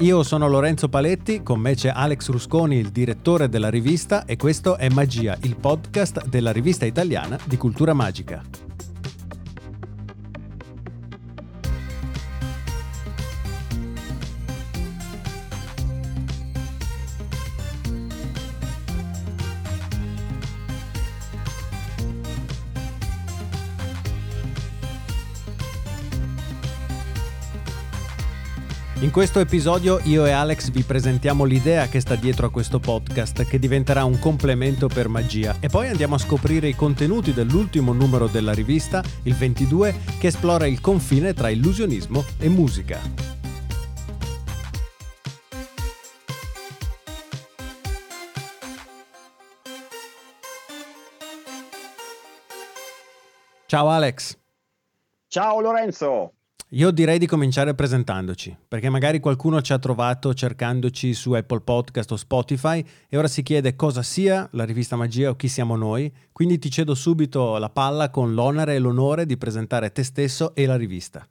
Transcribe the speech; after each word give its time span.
Io 0.00 0.22
sono 0.22 0.46
Lorenzo 0.46 0.90
Paletti, 0.90 1.42
con 1.42 1.58
me 1.58 1.74
c'è 1.74 1.88
Alex 1.88 2.28
Rusconi, 2.28 2.76
il 2.76 2.90
direttore 2.90 3.48
della 3.48 3.70
rivista, 3.70 4.26
e 4.26 4.36
questo 4.36 4.76
è 4.76 4.90
Magia, 4.90 5.38
il 5.44 5.56
podcast 5.56 6.26
della 6.26 6.52
rivista 6.52 6.84
italiana 6.84 7.38
di 7.46 7.56
cultura 7.56 7.94
magica. 7.94 8.42
Questo 29.16 29.40
episodio 29.40 29.98
io 30.02 30.26
e 30.26 30.30
Alex 30.30 30.68
vi 30.68 30.82
presentiamo 30.82 31.44
l'idea 31.44 31.86
che 31.86 32.00
sta 32.00 32.16
dietro 32.16 32.48
a 32.48 32.50
questo 32.50 32.78
podcast, 32.78 33.46
che 33.46 33.58
diventerà 33.58 34.04
un 34.04 34.18
complemento 34.18 34.88
per 34.88 35.08
magia, 35.08 35.56
e 35.58 35.70
poi 35.70 35.88
andiamo 35.88 36.16
a 36.16 36.18
scoprire 36.18 36.68
i 36.68 36.74
contenuti 36.74 37.32
dell'ultimo 37.32 37.94
numero 37.94 38.26
della 38.26 38.52
rivista, 38.52 39.02
il 39.22 39.34
22, 39.34 39.94
che 40.20 40.26
esplora 40.26 40.66
il 40.66 40.82
confine 40.82 41.32
tra 41.32 41.48
illusionismo 41.48 42.26
e 42.38 42.50
musica. 42.50 43.00
Ciao 53.64 53.88
Alex. 53.88 54.36
Ciao 55.26 55.60
Lorenzo. 55.62 56.35
Io 56.70 56.90
direi 56.90 57.20
di 57.20 57.28
cominciare 57.28 57.76
presentandoci, 57.76 58.56
perché 58.66 58.90
magari 58.90 59.20
qualcuno 59.20 59.62
ci 59.62 59.72
ha 59.72 59.78
trovato 59.78 60.34
cercandoci 60.34 61.14
su 61.14 61.30
Apple 61.30 61.60
Podcast 61.60 62.10
o 62.10 62.16
Spotify 62.16 62.84
e 63.08 63.16
ora 63.16 63.28
si 63.28 63.44
chiede 63.44 63.76
cosa 63.76 64.02
sia 64.02 64.48
la 64.50 64.64
rivista 64.64 64.96
Magia 64.96 65.30
o 65.30 65.36
chi 65.36 65.46
siamo 65.46 65.76
noi, 65.76 66.12
quindi 66.32 66.58
ti 66.58 66.68
cedo 66.68 66.96
subito 66.96 67.56
la 67.58 67.70
palla 67.70 68.10
con 68.10 68.34
l'onere 68.34 68.74
e 68.74 68.78
l'onore 68.80 69.26
di 69.26 69.36
presentare 69.36 69.92
te 69.92 70.02
stesso 70.02 70.56
e 70.56 70.66
la 70.66 70.74
rivista. 70.74 71.24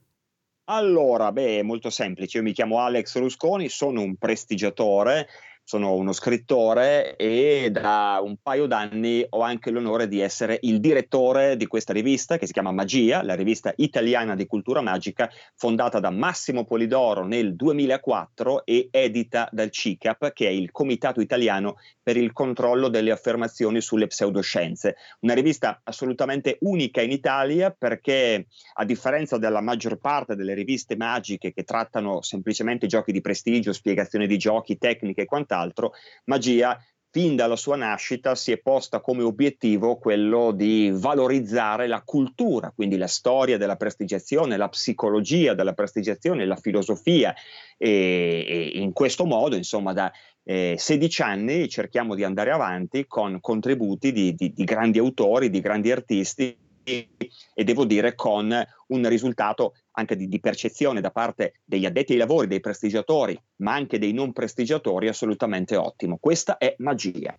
Allora, 0.68 1.30
beh, 1.30 1.62
molto 1.62 1.90
semplice, 1.90 2.38
io 2.38 2.42
mi 2.42 2.52
chiamo 2.52 2.78
Alex 2.78 3.18
Rusconi, 3.18 3.68
sono 3.68 4.00
un 4.00 4.16
prestigiatore 4.16 5.26
sono 5.66 5.94
uno 5.94 6.12
scrittore 6.12 7.16
e 7.16 7.70
da 7.72 8.20
un 8.22 8.36
paio 8.40 8.66
d'anni 8.66 9.26
ho 9.30 9.40
anche 9.40 9.72
l'onore 9.72 10.06
di 10.06 10.20
essere 10.20 10.60
il 10.62 10.78
direttore 10.78 11.56
di 11.56 11.66
questa 11.66 11.92
rivista 11.92 12.38
che 12.38 12.46
si 12.46 12.52
chiama 12.52 12.70
Magia, 12.70 13.24
la 13.24 13.34
rivista 13.34 13.72
italiana 13.74 14.36
di 14.36 14.46
cultura 14.46 14.80
magica, 14.80 15.28
fondata 15.56 15.98
da 15.98 16.10
Massimo 16.10 16.64
Polidoro 16.64 17.26
nel 17.26 17.56
2004 17.56 18.64
e 18.64 18.86
edita 18.92 19.48
dal 19.50 19.70
CICAP, 19.70 20.32
che 20.32 20.46
è 20.46 20.50
il 20.50 20.70
Comitato 20.70 21.20
Italiano 21.20 21.78
per 22.00 22.16
il 22.16 22.32
controllo 22.32 22.86
delle 22.86 23.10
affermazioni 23.10 23.80
sulle 23.80 24.06
pseudoscienze. 24.06 24.94
Una 25.22 25.34
rivista 25.34 25.80
assolutamente 25.82 26.58
unica 26.60 27.00
in 27.00 27.10
Italia 27.10 27.74
perché 27.76 28.46
a 28.74 28.84
differenza 28.84 29.36
della 29.36 29.60
maggior 29.60 29.98
parte 29.98 30.36
delle 30.36 30.54
riviste 30.54 30.94
magiche 30.94 31.52
che 31.52 31.64
trattano 31.64 32.22
semplicemente 32.22 32.86
giochi 32.86 33.10
di 33.10 33.20
prestigio, 33.20 33.72
spiegazioni 33.72 34.28
di 34.28 34.38
giochi, 34.38 34.78
tecniche 34.78 35.22
e 35.22 35.24
quant'altro, 35.24 35.54
quant'altro, 35.56 35.92
Magia 36.24 36.78
fin 37.10 37.34
dalla 37.34 37.56
sua 37.56 37.76
nascita 37.76 38.34
si 38.34 38.52
è 38.52 38.58
posta 38.58 39.00
come 39.00 39.22
obiettivo 39.22 39.96
quello 39.96 40.52
di 40.52 40.90
valorizzare 40.92 41.86
la 41.86 42.02
cultura, 42.04 42.72
quindi 42.74 42.98
la 42.98 43.06
storia 43.06 43.56
della 43.56 43.76
prestigiazione, 43.76 44.58
la 44.58 44.68
psicologia 44.68 45.54
della 45.54 45.72
prestigiazione, 45.72 46.44
la 46.44 46.56
filosofia. 46.56 47.34
E, 47.78 48.44
e 48.46 48.80
in 48.80 48.92
questo 48.92 49.24
modo, 49.24 49.56
insomma, 49.56 49.94
da 49.94 50.12
eh, 50.44 50.74
16 50.76 51.22
anni 51.22 51.68
cerchiamo 51.70 52.14
di 52.14 52.22
andare 52.22 52.50
avanti 52.50 53.06
con 53.06 53.40
contributi 53.40 54.12
di, 54.12 54.34
di, 54.34 54.52
di 54.52 54.64
grandi 54.64 54.98
autori, 54.98 55.48
di 55.48 55.60
grandi 55.60 55.90
artisti 55.90 56.54
e 56.86 57.64
devo 57.64 57.84
dire 57.84 58.14
con 58.14 58.54
un 58.88 59.08
risultato 59.08 59.74
anche 59.98 60.16
di, 60.16 60.28
di, 60.28 60.40
percezione 60.40 61.00
da 61.00 61.10
parte 61.10 61.54
degli 61.64 61.86
addetti 61.86 62.12
ai 62.12 62.18
lavori, 62.18 62.46
dei 62.46 62.60
prestigiatori, 62.60 63.38
ma 63.56 63.74
anche 63.74 63.98
dei 63.98 64.12
non 64.12 64.32
prestigiatori 64.32 65.08
assolutamente 65.08 65.76
ottimo. 65.76 66.18
Questa 66.18 66.58
è 66.58 66.74
magia. 66.78 67.36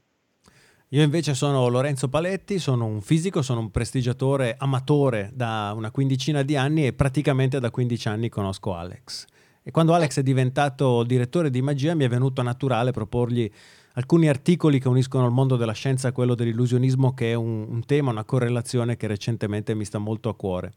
Io 0.91 1.03
invece 1.03 1.33
sono 1.33 1.67
Lorenzo 1.67 2.07
Paletti, 2.07 2.59
sono 2.59 2.85
un 2.85 3.01
fisico, 3.01 3.41
sono 3.41 3.59
un 3.59 3.71
prestigiatore 3.71 4.55
amatore 4.57 5.31
da 5.33 5.73
una 5.75 5.91
quindicina 5.91 6.43
di 6.43 6.55
anni 6.55 6.85
e 6.85 6.93
praticamente 6.93 7.59
da 7.59 7.69
15 7.69 8.07
anni 8.07 8.29
conosco 8.29 8.73
Alex. 8.73 9.25
E 9.61 9.71
quando 9.71 9.93
Alex 9.93 10.19
è 10.19 10.23
diventato 10.23 11.03
direttore 11.03 11.49
di 11.49 11.61
magia 11.61 11.93
mi 11.93 12.05
è 12.05 12.07
venuto 12.07 12.41
naturale 12.41 12.91
proporgli 12.91 13.51
alcuni 13.95 14.29
articoli 14.29 14.79
che 14.79 14.87
uniscono 14.87 15.25
il 15.25 15.33
mondo 15.33 15.57
della 15.57 15.73
scienza 15.73 16.07
a 16.07 16.11
quello 16.13 16.35
dell'illusionismo, 16.35 17.13
che 17.13 17.31
è 17.31 17.33
un, 17.33 17.65
un 17.67 17.85
tema, 17.85 18.11
una 18.11 18.23
correlazione 18.23 18.95
che 18.95 19.07
recentemente 19.07 19.75
mi 19.75 19.83
sta 19.83 19.97
molto 19.97 20.29
a 20.29 20.35
cuore. 20.35 20.71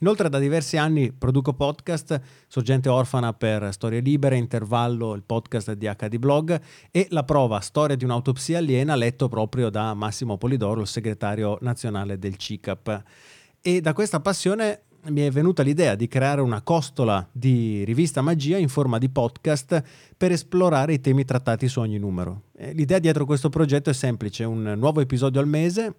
Inoltre 0.00 0.28
da 0.28 0.38
diversi 0.38 0.76
anni 0.76 1.12
produco 1.12 1.52
podcast, 1.52 2.20
Sorgente 2.46 2.88
Orfana 2.88 3.32
per 3.32 3.72
Storie 3.72 4.00
Libere, 4.00 4.36
Intervallo, 4.36 5.14
il 5.14 5.22
podcast 5.22 5.72
di 5.72 5.86
HD 5.86 6.16
Blog 6.18 6.60
e 6.90 7.06
la 7.10 7.24
prova 7.24 7.60
Storia 7.60 7.96
di 7.96 8.04
un'autopsia 8.04 8.58
aliena 8.58 8.94
letto 8.94 9.28
proprio 9.28 9.70
da 9.70 9.94
Massimo 9.94 10.36
Polidoro, 10.36 10.80
il 10.80 10.86
segretario 10.86 11.58
nazionale 11.60 12.18
del 12.18 12.36
CICAP. 12.36 13.02
E 13.60 13.80
da 13.80 13.92
questa 13.92 14.20
passione 14.20 14.82
mi 15.10 15.20
è 15.20 15.30
venuta 15.30 15.62
l'idea 15.62 15.94
di 15.94 16.08
creare 16.08 16.40
una 16.40 16.62
costola 16.62 17.26
di 17.30 17.84
rivista 17.84 18.22
magia 18.22 18.58
in 18.58 18.68
forma 18.68 18.98
di 18.98 19.08
podcast 19.08 19.82
per 20.16 20.32
esplorare 20.32 20.94
i 20.94 21.00
temi 21.00 21.24
trattati 21.24 21.68
su 21.68 21.80
ogni 21.80 21.98
numero. 21.98 22.42
L'idea 22.72 22.98
dietro 22.98 23.24
questo 23.24 23.48
progetto 23.48 23.90
è 23.90 23.92
semplice, 23.92 24.44
un 24.44 24.74
nuovo 24.76 25.00
episodio 25.00 25.40
al 25.40 25.48
mese. 25.48 25.94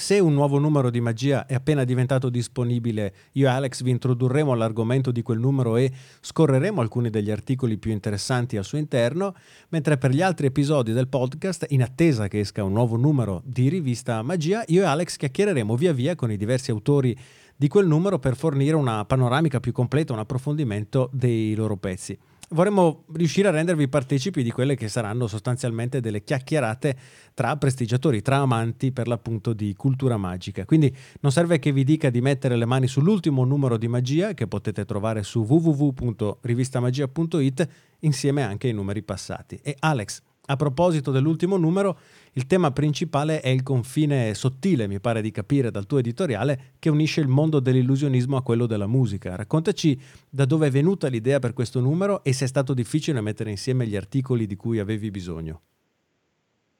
Se 0.00 0.18
un 0.18 0.32
nuovo 0.32 0.58
numero 0.58 0.88
di 0.88 0.98
magia 0.98 1.44
è 1.44 1.52
appena 1.52 1.84
diventato 1.84 2.30
disponibile, 2.30 3.12
io 3.32 3.48
e 3.48 3.50
Alex 3.50 3.82
vi 3.82 3.90
introdurremo 3.90 4.50
all'argomento 4.50 5.10
di 5.10 5.20
quel 5.20 5.38
numero 5.38 5.76
e 5.76 5.92
scorreremo 6.22 6.80
alcuni 6.80 7.10
degli 7.10 7.30
articoli 7.30 7.76
più 7.76 7.90
interessanti 7.90 8.56
al 8.56 8.64
suo 8.64 8.78
interno, 8.78 9.34
mentre 9.68 9.98
per 9.98 10.12
gli 10.12 10.22
altri 10.22 10.46
episodi 10.46 10.92
del 10.92 11.08
podcast, 11.08 11.66
in 11.68 11.82
attesa 11.82 12.28
che 12.28 12.40
esca 12.40 12.64
un 12.64 12.72
nuovo 12.72 12.96
numero 12.96 13.42
di 13.44 13.68
rivista 13.68 14.22
magia, 14.22 14.64
io 14.68 14.80
e 14.80 14.86
Alex 14.86 15.16
chiacchiereremo 15.16 15.76
via 15.76 15.92
via 15.92 16.14
con 16.14 16.32
i 16.32 16.38
diversi 16.38 16.70
autori 16.70 17.14
di 17.54 17.68
quel 17.68 17.86
numero 17.86 18.18
per 18.18 18.36
fornire 18.36 18.76
una 18.76 19.04
panoramica 19.04 19.60
più 19.60 19.72
completa, 19.72 20.14
un 20.14 20.20
approfondimento 20.20 21.10
dei 21.12 21.54
loro 21.54 21.76
pezzi. 21.76 22.18
Vorremmo 22.52 23.04
riuscire 23.12 23.46
a 23.46 23.52
rendervi 23.52 23.86
partecipi 23.86 24.42
di 24.42 24.50
quelle 24.50 24.74
che 24.74 24.88
saranno 24.88 25.28
sostanzialmente 25.28 26.00
delle 26.00 26.24
chiacchierate 26.24 26.96
tra 27.32 27.56
prestigiatori, 27.56 28.22
tra 28.22 28.38
amanti 28.38 28.90
per 28.90 29.06
l'appunto 29.06 29.52
di 29.52 29.72
cultura 29.74 30.16
magica. 30.16 30.64
Quindi 30.64 30.92
non 31.20 31.30
serve 31.30 31.60
che 31.60 31.70
vi 31.70 31.84
dica 31.84 32.10
di 32.10 32.20
mettere 32.20 32.56
le 32.56 32.64
mani 32.64 32.88
sull'ultimo 32.88 33.44
numero 33.44 33.76
di 33.76 33.86
magia 33.86 34.34
che 34.34 34.48
potete 34.48 34.84
trovare 34.84 35.22
su 35.22 35.46
www.rivistamagia.it 35.48 37.68
insieme 38.00 38.42
anche 38.42 38.66
ai 38.66 38.72
numeri 38.72 39.04
passati. 39.04 39.60
E 39.62 39.76
Alex, 39.78 40.20
a 40.50 40.56
proposito 40.56 41.12
dell'ultimo 41.12 41.56
numero, 41.56 41.98
il 42.32 42.46
tema 42.46 42.72
principale 42.72 43.40
è 43.40 43.48
il 43.48 43.62
confine 43.62 44.34
sottile, 44.34 44.88
mi 44.88 44.98
pare 44.98 45.22
di 45.22 45.30
capire 45.30 45.70
dal 45.70 45.86
tuo 45.86 45.98
editoriale, 45.98 46.74
che 46.80 46.90
unisce 46.90 47.20
il 47.20 47.28
mondo 47.28 47.60
dell'illusionismo 47.60 48.36
a 48.36 48.42
quello 48.42 48.66
della 48.66 48.88
musica. 48.88 49.36
Raccontaci 49.36 49.98
da 50.28 50.44
dove 50.44 50.66
è 50.66 50.70
venuta 50.70 51.06
l'idea 51.06 51.38
per 51.38 51.52
questo 51.52 51.78
numero 51.80 52.24
e 52.24 52.32
se 52.32 52.46
è 52.46 52.48
stato 52.48 52.74
difficile 52.74 53.20
mettere 53.20 53.50
insieme 53.50 53.86
gli 53.86 53.96
articoli 53.96 54.46
di 54.46 54.56
cui 54.56 54.80
avevi 54.80 55.10
bisogno. 55.10 55.62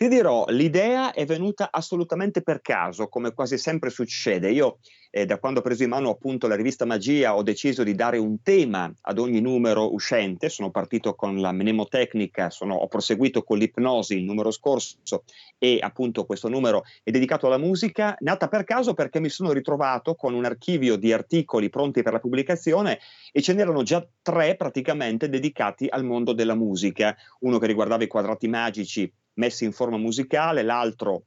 Ti 0.00 0.08
dirò, 0.08 0.46
l'idea 0.48 1.12
è 1.12 1.26
venuta 1.26 1.68
assolutamente 1.70 2.40
per 2.40 2.62
caso, 2.62 3.08
come 3.08 3.34
quasi 3.34 3.58
sempre 3.58 3.90
succede. 3.90 4.50
Io, 4.50 4.78
eh, 5.10 5.26
da 5.26 5.38
quando 5.38 5.60
ho 5.60 5.62
preso 5.62 5.82
in 5.82 5.90
mano 5.90 6.08
appunto 6.08 6.46
la 6.46 6.56
rivista 6.56 6.86
Magia, 6.86 7.36
ho 7.36 7.42
deciso 7.42 7.82
di 7.82 7.94
dare 7.94 8.16
un 8.16 8.40
tema 8.40 8.90
ad 9.02 9.18
ogni 9.18 9.42
numero 9.42 9.92
uscente. 9.92 10.48
Sono 10.48 10.70
partito 10.70 11.14
con 11.14 11.38
la 11.38 11.52
mnemotecnica, 11.52 12.48
sono, 12.48 12.76
ho 12.76 12.88
proseguito 12.88 13.42
con 13.42 13.58
l'ipnosi 13.58 14.14
il 14.14 14.24
numero 14.24 14.50
scorso 14.50 15.24
e 15.58 15.80
appunto 15.82 16.24
questo 16.24 16.48
numero 16.48 16.84
è 17.02 17.10
dedicato 17.10 17.46
alla 17.46 17.58
musica, 17.58 18.16
nata 18.20 18.48
per 18.48 18.64
caso 18.64 18.94
perché 18.94 19.20
mi 19.20 19.28
sono 19.28 19.52
ritrovato 19.52 20.14
con 20.14 20.32
un 20.32 20.46
archivio 20.46 20.96
di 20.96 21.12
articoli 21.12 21.68
pronti 21.68 22.02
per 22.02 22.14
la 22.14 22.20
pubblicazione 22.20 23.00
e 23.30 23.42
ce 23.42 23.52
n'erano 23.52 23.82
già 23.82 24.02
tre 24.22 24.56
praticamente 24.56 25.28
dedicati 25.28 25.88
al 25.90 26.06
mondo 26.06 26.32
della 26.32 26.54
musica. 26.54 27.14
Uno 27.40 27.58
che 27.58 27.66
riguardava 27.66 28.02
i 28.02 28.06
quadrati 28.06 28.48
magici 28.48 29.12
messi 29.40 29.64
in 29.64 29.72
forma 29.72 29.96
musicale, 29.96 30.62
l'altro 30.62 31.24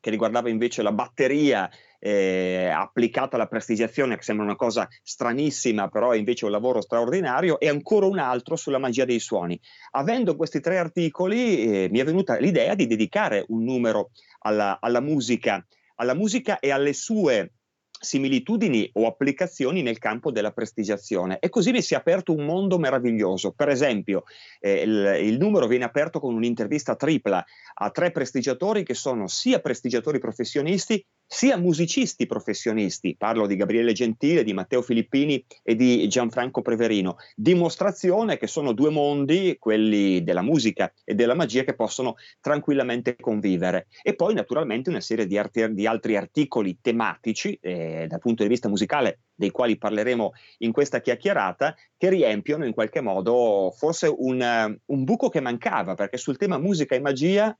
che 0.00 0.10
riguardava 0.10 0.48
invece 0.48 0.82
la 0.82 0.92
batteria 0.92 1.68
eh, 1.98 2.70
applicata 2.72 3.34
alla 3.34 3.48
prestigiazione, 3.48 4.16
che 4.16 4.22
sembra 4.22 4.44
una 4.44 4.54
cosa 4.54 4.88
stranissima, 5.02 5.88
però 5.88 6.12
è 6.12 6.16
invece 6.16 6.44
un 6.44 6.52
lavoro 6.52 6.80
straordinario, 6.80 7.58
e 7.58 7.68
ancora 7.68 8.06
un 8.06 8.18
altro 8.18 8.54
sulla 8.54 8.78
magia 8.78 9.04
dei 9.04 9.18
suoni. 9.18 9.58
Avendo 9.92 10.36
questi 10.36 10.60
tre 10.60 10.78
articoli, 10.78 11.84
eh, 11.84 11.88
mi 11.90 11.98
è 11.98 12.04
venuta 12.04 12.38
l'idea 12.38 12.76
di 12.76 12.86
dedicare 12.86 13.44
un 13.48 13.64
numero 13.64 14.10
alla, 14.40 14.78
alla 14.80 15.00
musica, 15.00 15.66
alla 15.96 16.14
musica 16.14 16.60
e 16.60 16.70
alle 16.70 16.92
sue 16.92 17.52
similitudini 17.98 18.88
o 18.94 19.06
applicazioni 19.06 19.82
nel 19.82 19.98
campo 19.98 20.30
della 20.30 20.52
prestigiazione 20.52 21.38
e 21.38 21.48
così 21.48 21.70
mi 21.70 21.82
si 21.82 21.94
è 21.94 21.96
aperto 21.96 22.34
un 22.34 22.44
mondo 22.44 22.78
meraviglioso. 22.78 23.52
Per 23.52 23.68
esempio, 23.68 24.24
eh, 24.60 24.82
il, 24.82 25.18
il, 25.22 25.38
numero 25.38 25.66
viene 25.66 25.84
aperto 25.84 26.20
con 26.20 26.34
un'intervista 26.34 26.96
tripla 26.96 27.44
a 27.74 27.90
tre 27.90 28.10
prestigiatori 28.10 28.84
che 28.84 28.94
sono 28.94 29.26
sia 29.26 29.60
prestigiatori 29.60 30.18
professionisti 30.18 31.04
sia 31.26 31.56
musicisti 31.56 32.26
professionisti, 32.26 33.16
parlo 33.16 33.46
di 33.46 33.56
Gabriele 33.56 33.92
Gentile, 33.92 34.44
di 34.44 34.52
Matteo 34.52 34.80
Filippini 34.80 35.44
e 35.62 35.74
di 35.74 36.06
Gianfranco 36.08 36.62
Preverino, 36.62 37.16
dimostrazione 37.34 38.38
che 38.38 38.46
sono 38.46 38.72
due 38.72 38.90
mondi, 38.90 39.56
quelli 39.58 40.22
della 40.22 40.42
musica 40.42 40.92
e 41.04 41.14
della 41.14 41.34
magia, 41.34 41.64
che 41.64 41.74
possono 41.74 42.14
tranquillamente 42.40 43.16
convivere. 43.16 43.88
E 44.02 44.14
poi 44.14 44.34
naturalmente 44.34 44.88
una 44.90 45.00
serie 45.00 45.26
di, 45.26 45.36
arti- 45.36 45.72
di 45.72 45.86
altri 45.86 46.16
articoli 46.16 46.78
tematici 46.80 47.58
eh, 47.60 48.06
dal 48.08 48.20
punto 48.20 48.44
di 48.44 48.48
vista 48.48 48.68
musicale, 48.68 49.20
dei 49.34 49.50
quali 49.50 49.76
parleremo 49.76 50.32
in 50.58 50.72
questa 50.72 51.00
chiacchierata, 51.00 51.74
che 51.96 52.08
riempiono 52.08 52.64
in 52.64 52.72
qualche 52.72 53.00
modo 53.00 53.74
forse 53.76 54.12
un, 54.16 54.78
un 54.84 55.04
buco 55.04 55.28
che 55.28 55.40
mancava, 55.40 55.94
perché 55.94 56.16
sul 56.16 56.36
tema 56.36 56.58
musica 56.58 56.94
e 56.94 57.00
magia 57.00 57.56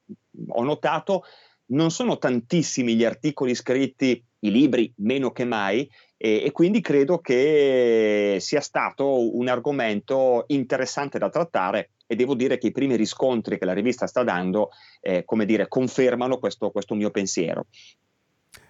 ho 0.49 0.63
notato 0.63 1.25
non 1.69 1.91
sono 1.91 2.19
tantissimi 2.19 2.95
gli 2.95 3.05
articoli 3.05 3.55
scritti, 3.55 4.23
i 4.41 4.51
libri 4.51 4.93
meno 4.97 5.31
che 5.33 5.45
mai, 5.45 5.89
e, 6.17 6.45
e, 6.45 6.53
quindi 6.53 6.81
credo 6.81 7.19
che 7.19 8.39
sia 8.41 8.61
stato 8.61 9.37
un 9.37 9.49
argomento 9.49 10.45
interessante 10.49 11.19
da 11.19 11.29
trattare 11.29 11.91
e 12.07 12.15
devo 12.15 12.35
dire 12.35 12.57
che 12.59 12.69
i 12.69 12.73
primi 12.73 12.97
riscontri 12.97 13.59
che 13.59 13.65
la 13.65 13.73
rivista 13.73 14.07
sta 14.07 14.23
dando, 14.23 14.71
eh, 15.01 15.25
come 15.25 15.45
dire, 15.45 15.69
confermano 15.69 16.39
questo, 16.39 16.71
questo 16.71 16.95
mio 16.95 17.11
pensiero. 17.11 17.67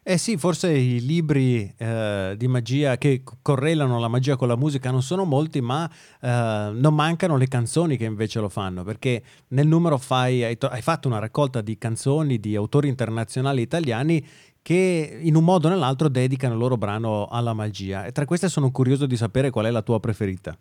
Eh 0.09 0.19
sì, 0.19 0.37
forse 0.37 0.71
i 0.71 1.05
libri 1.05 1.75
eh, 1.77 2.35
di 2.37 2.47
magia 2.47 2.97
che 2.97 3.25
correlano 3.43 3.99
la 3.99 4.07
magia 4.07 4.37
con 4.37 4.47
la 4.47 4.55
musica 4.55 4.93
non 4.93 5.03
sono 5.03 5.25
molti, 5.25 5.61
ma 5.61 5.91
eh, 6.21 6.71
non 6.73 6.95
mancano 6.95 7.37
le 7.37 7.49
canzoni 7.49 7.97
che 7.97 8.05
invece 8.05 8.39
lo 8.39 8.49
fanno, 8.49 8.85
perché 8.85 9.21
nel 9.49 9.67
numero 9.67 9.99
fai, 9.99 10.45
hai, 10.45 10.57
hai, 10.61 10.81
fatto 10.81 11.09
una 11.09 11.19
raccolta 11.19 11.61
di 11.61 11.77
canzoni 11.77 12.39
di 12.39 12.55
autori 12.55 12.87
internazionali 12.87 13.63
italiani 13.63 14.25
che 14.63 15.19
in 15.23 15.35
un 15.35 15.43
modo 15.43 15.67
o 15.67 15.71
nell'altro 15.71 16.07
dedicano 16.07 16.55
il 16.55 16.61
loro 16.61 16.77
brano 16.77 17.27
alla 17.27 17.53
magia. 17.53 18.05
E 18.05 18.13
tra 18.13 18.27
queste 18.27 18.49
sono 18.49 18.71
curioso 18.71 19.07
di 19.07 19.17
sapere 19.17 19.51
qual 19.51 19.67
è 19.67 19.71
la 19.73 19.83
tua 19.83 19.99
preferita. 19.99 20.57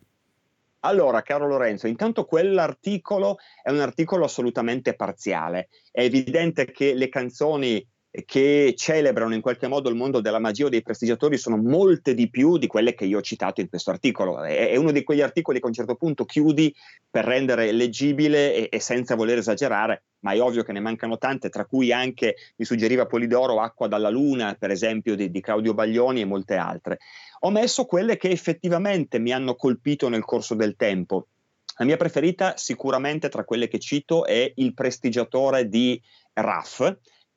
Allora, 0.80 1.22
caro 1.22 1.48
Lorenzo, 1.48 1.86
intanto 1.86 2.26
quell'articolo 2.26 3.38
è 3.62 3.70
un 3.70 3.80
articolo 3.80 4.26
assolutamente 4.26 4.96
parziale. 4.96 5.70
È 5.92 6.02
evidente 6.02 6.66
che 6.72 6.96
le 6.96 7.10
canzoni 7.10 7.88
che 8.24 8.74
celebrano 8.78 9.34
in 9.34 9.42
qualche 9.42 9.68
modo 9.68 9.90
il 9.90 9.96
mondo 9.96 10.22
della 10.22 10.40
magia 10.40 10.68
o 10.68 10.70
dei 10.70 10.82
prestigiatori 10.82 11.38
sono 11.38 11.58
molte 11.58 12.14
di 12.14 12.30
più 12.30 12.58
di 12.58 12.68
quelle 12.68 12.94
che 12.94 13.06
io 13.06 13.18
ho 13.18 13.22
citato 13.22 13.62
in 13.62 13.68
questo 13.68 13.90
articolo. 13.90 14.42
È, 14.42 14.70
è 14.70 14.76
uno 14.78 14.92
di 14.92 15.04
quegli 15.04 15.22
articoli 15.22 15.60
che 15.60 15.66
a 15.66 15.68
un 15.68 15.74
certo 15.74 15.96
punto 15.96 16.24
chiudi 16.24 16.74
per 17.10 17.26
rendere 17.26 17.72
leggibile 17.72 18.54
e, 18.54 18.70
e, 18.72 18.80
senza 18.80 19.16
voler 19.16 19.40
esagerare, 19.40 20.04
ma 20.20 20.32
è 20.32 20.42
ovvio 20.42 20.64
che 20.64 20.72
ne 20.72 20.80
mancano 20.80 21.18
tante, 21.18 21.50
tra 21.50 21.66
cui 21.66 21.92
anche 21.92 22.36
mi 22.56 22.66
suggeriva 22.66 23.06
Polidoro, 23.06 23.60
Acqua 23.60 23.88
dalla 23.88 24.10
Luna, 24.10 24.56
per 24.58 24.72
esempio, 24.72 25.16
di, 25.16 25.30
di 25.30 25.42
Claudio 25.42 25.74
Baglioni 25.74 26.22
e 26.22 26.26
molte 26.26 26.56
altre. 26.56 27.00
Ho 27.42 27.50
messo 27.50 27.86
quelle 27.86 28.18
che 28.18 28.30
effettivamente 28.30 29.20
mi 29.20 29.32
hanno 29.32 29.56
colpito 29.56 30.08
nel 30.08 30.24
corso 30.24 30.56
del 30.56 30.76
tempo. 30.76 31.28
La 31.78 31.86
mia 31.86 31.98
preferita 31.98 32.56
sicuramente 32.56 33.28
tra 33.28 33.44
quelle 33.44 33.68
che 33.68 33.80
cito 33.80 34.26
è 34.26 34.50
Il 34.56 34.74
prestigiatore 34.74 35.68
di 35.68 36.02
Raff, 36.32 36.80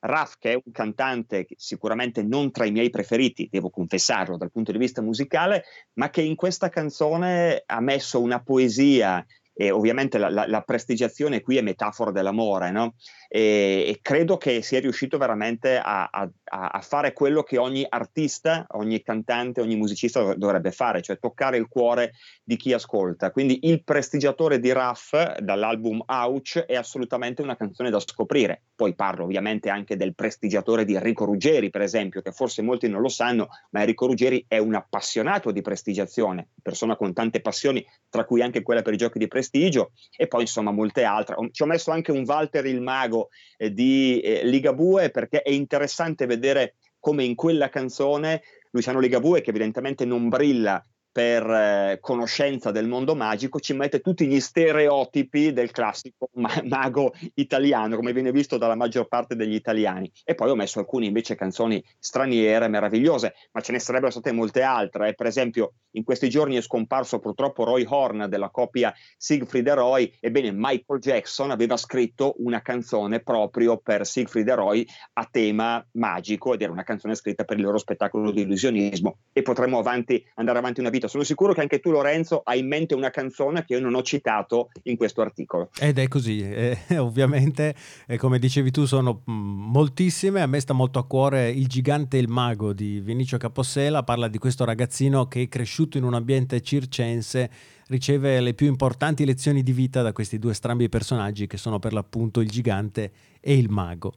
Raf, 0.01 0.35
che 0.37 0.53
è 0.53 0.61
un 0.63 0.71
cantante 0.71 1.47
sicuramente 1.55 2.23
non 2.23 2.51
tra 2.51 2.65
i 2.65 2.71
miei 2.71 2.89
preferiti, 2.89 3.49
devo 3.51 3.69
confessarlo 3.69 4.37
dal 4.37 4.51
punto 4.51 4.71
di 4.71 4.77
vista 4.77 5.01
musicale, 5.01 5.63
ma 5.93 6.09
che 6.09 6.21
in 6.21 6.35
questa 6.35 6.69
canzone 6.69 7.63
ha 7.65 7.81
messo 7.81 8.21
una 8.21 8.41
poesia 8.41 9.25
e 9.61 9.71
ovviamente 9.71 10.17
la, 10.17 10.29
la, 10.29 10.47
la, 10.47 10.61
prestigiazione 10.61 11.41
qui 11.41 11.57
è 11.57 11.61
metafora 11.61 12.11
dell'amore, 12.11 12.71
no? 12.71 12.95
E, 13.27 13.83
e 13.87 13.99
credo 14.01 14.37
che 14.37 14.61
sia 14.61 14.79
riuscito 14.79 15.17
veramente 15.17 15.77
a, 15.77 16.05
a, 16.05 16.29
a, 16.45 16.79
fare 16.79 17.11
quello 17.11 17.43
che 17.43 17.57
ogni 17.57 17.85
artista, 17.89 18.65
ogni 18.69 19.01
cantante, 19.01 19.59
ogni 19.59 19.75
musicista 19.75 20.33
dovrebbe 20.35 20.71
fare, 20.71 21.01
cioè 21.01 21.19
toccare 21.19 21.57
il 21.57 21.67
cuore 21.67 22.13
di 22.41 22.55
chi 22.55 22.71
ascolta. 22.71 23.31
Quindi 23.31 23.67
il 23.67 23.83
prestigiatore 23.83 24.59
di 24.59 24.71
Raff 24.71 25.39
dall'album 25.39 26.03
Ouch 26.05 26.59
è 26.59 26.75
assolutamente 26.75 27.41
una 27.41 27.57
canzone 27.57 27.89
da 27.89 27.99
scoprire. 27.99 28.61
Poi 28.79 28.95
parlo 28.95 29.25
ovviamente 29.25 29.69
anche 29.69 29.97
del 29.97 30.15
prestigiatore 30.15 30.85
di 30.85 30.95
Enrico 30.95 31.25
Ruggeri, 31.25 31.69
per 31.69 31.81
esempio, 31.81 32.21
che 32.21 32.31
forse 32.31 32.61
molti 32.61 32.87
non 32.87 33.01
lo 33.01 33.09
sanno, 33.09 33.49
ma 33.71 33.81
Enrico 33.81 34.05
Ruggeri 34.05 34.45
è 34.47 34.57
un 34.57 34.73
appassionato 34.73 35.51
di 35.51 35.59
prestigiazione, 35.59 36.47
persona 36.61 36.95
con 36.95 37.11
tante 37.11 37.41
passioni, 37.41 37.85
tra 38.07 38.23
cui 38.23 38.41
anche 38.41 38.61
quella 38.61 38.81
per 38.81 38.93
i 38.93 38.97
giochi 38.97 39.19
di 39.19 39.27
prestigio 39.27 39.91
e 40.15 40.27
poi 40.27 40.43
insomma 40.43 40.71
molte 40.71 41.03
altre. 41.03 41.35
Ci 41.51 41.61
ho 41.61 41.65
messo 41.65 41.91
anche 41.91 42.13
un 42.13 42.23
Walter 42.25 42.65
il 42.67 42.79
Mago 42.79 43.31
eh, 43.57 43.73
di 43.73 44.21
eh, 44.21 44.45
Ligabue 44.45 45.09
perché 45.09 45.41
è 45.41 45.49
interessante 45.49 46.25
vedere 46.25 46.75
come 47.01 47.25
in 47.25 47.35
quella 47.35 47.67
canzone 47.67 48.43
Luciano 48.71 49.01
Ligabue, 49.01 49.41
che 49.41 49.49
evidentemente 49.49 50.05
non 50.05 50.29
brilla 50.29 50.81
per 51.11 51.49
eh, 51.49 51.97
conoscenza 51.99 52.71
del 52.71 52.87
mondo 52.87 53.15
magico 53.15 53.59
ci 53.59 53.73
mette 53.73 53.99
tutti 53.99 54.27
gli 54.27 54.39
stereotipi 54.39 55.51
del 55.53 55.71
classico 55.71 56.29
ma- 56.35 56.61
mago 56.65 57.13
italiano, 57.35 57.95
come 57.95 58.13
viene 58.13 58.31
visto 58.31 58.57
dalla 58.57 58.75
maggior 58.75 59.07
parte 59.07 59.35
degli 59.35 59.55
italiani. 59.55 60.11
E 60.23 60.35
poi 60.35 60.49
ho 60.49 60.55
messo 60.55 60.79
alcune 60.79 61.05
invece 61.05 61.35
canzoni 61.35 61.83
straniere, 61.97 62.67
meravigliose, 62.67 63.33
ma 63.51 63.61
ce 63.61 63.71
ne 63.71 63.79
sarebbero 63.79 64.11
state 64.11 64.31
molte 64.31 64.61
altre. 64.61 65.13
Per 65.15 65.25
esempio, 65.25 65.73
in 65.91 66.03
questi 66.03 66.29
giorni 66.29 66.55
è 66.55 66.61
scomparso 66.61 67.19
purtroppo 67.19 67.63
Roy 67.63 67.85
Horn 67.87 68.27
della 68.29 68.49
coppia 68.49 68.93
Siegfried 69.17 69.67
e 69.67 69.73
Roy. 69.73 70.13
Ebbene, 70.19 70.51
Michael 70.53 70.99
Jackson 70.99 71.51
aveva 71.51 71.77
scritto 71.77 72.35
una 72.37 72.61
canzone 72.61 73.21
proprio 73.21 73.77
per 73.77 74.05
Siegfried 74.05 74.47
e 74.47 74.55
Roy 74.55 74.85
a 75.13 75.27
tema 75.29 75.85
magico 75.93 76.53
ed 76.53 76.61
era 76.61 76.71
una 76.71 76.83
canzone 76.83 77.15
scritta 77.15 77.43
per 77.43 77.57
il 77.57 77.63
loro 77.63 77.77
spettacolo 77.77 78.31
di 78.31 78.41
illusionismo. 78.41 79.17
E 79.33 79.41
potremmo 79.41 79.79
avanti, 79.79 80.23
andare 80.35 80.59
avanti 80.59 80.79
una 80.79 80.89
vita 80.89 80.98
sono 81.07 81.23
sicuro 81.23 81.53
che 81.53 81.61
anche 81.61 81.79
tu, 81.79 81.91
Lorenzo, 81.91 82.41
hai 82.43 82.59
in 82.59 82.67
mente 82.67 82.93
una 82.95 83.09
canzone 83.09 83.65
che 83.65 83.73
io 83.73 83.79
non 83.79 83.95
ho 83.95 84.01
citato 84.01 84.69
in 84.83 84.97
questo 84.97 85.21
articolo. 85.21 85.69
Ed 85.79 85.97
è 85.97 86.07
così, 86.07 86.41
eh, 86.41 86.77
ovviamente, 86.97 87.75
eh, 88.07 88.17
come 88.17 88.39
dicevi 88.39 88.71
tu, 88.71 88.85
sono 88.85 89.21
mm, 89.29 89.71
moltissime. 89.71 90.41
A 90.41 90.47
me 90.47 90.59
sta 90.59 90.73
molto 90.73 90.99
a 90.99 91.05
cuore 91.05 91.49
Il 91.49 91.67
gigante 91.67 92.17
e 92.17 92.19
il 92.19 92.27
mago 92.27 92.73
di 92.73 92.99
Vinicio 92.99 93.37
Capossela. 93.37 94.03
Parla 94.03 94.27
di 94.27 94.37
questo 94.37 94.65
ragazzino 94.65 95.27
che 95.27 95.43
è 95.43 95.47
cresciuto 95.47 95.97
in 95.97 96.03
un 96.03 96.13
ambiente 96.13 96.61
circense 96.61 97.49
riceve 97.89 98.39
le 98.39 98.53
più 98.53 98.67
importanti 98.67 99.25
lezioni 99.25 99.63
di 99.63 99.71
vita 99.71 100.01
da 100.01 100.13
questi 100.13 100.39
due 100.39 100.53
strambi 100.53 100.89
personaggi 100.89 101.47
che 101.47 101.57
sono 101.57 101.79
per 101.79 101.93
l'appunto 101.93 102.39
il 102.39 102.49
gigante 102.49 103.11
e 103.39 103.57
il 103.57 103.69
mago. 103.69 104.13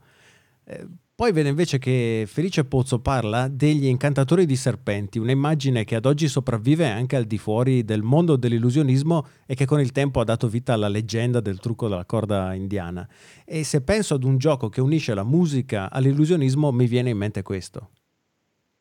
Eh, 0.65 0.87
poi 1.15 1.31
vede 1.33 1.51
invece 1.51 1.79
che 1.79 2.25
Felice 2.27 2.65
Pozzo 2.65 3.01
parla 3.01 3.47
degli 3.47 3.87
incantatori 3.87 4.47
di 4.47 4.57
serpenti, 4.57 5.19
un'immagine 5.19 5.85
che 5.85 5.95
ad 5.95 6.07
oggi 6.07 6.27
sopravvive 6.27 6.89
anche 6.89 7.17
al 7.17 7.25
di 7.25 7.39
fuori 7.39 7.85
del 7.85 8.03
mondo 8.03 8.37
dell'illusionismo 8.37 9.27
e 9.47 9.55
che 9.55 9.67
con 9.67 9.81
il 9.81 9.93
tempo 9.93 10.21
ha 10.21 10.25
dato 10.25 10.49
vita 10.49 10.73
alla 10.73 10.89
leggenda 10.89 11.41
del 11.41 11.61
trucco 11.61 11.89
della 11.89 12.07
corda 12.07 12.55
indiana. 12.55 13.07
E 13.45 13.63
se 13.63 13.83
penso 13.83 14.15
ad 14.15 14.25
un 14.25 14.39
gioco 14.39 14.69
che 14.69 14.81
unisce 14.81 15.13
la 15.13 15.25
musica 15.25 15.91
all'illusionismo 15.91 16.73
mi 16.73 16.87
viene 16.87 17.11
in 17.11 17.19
mente 17.19 17.43
questo. 17.43 17.91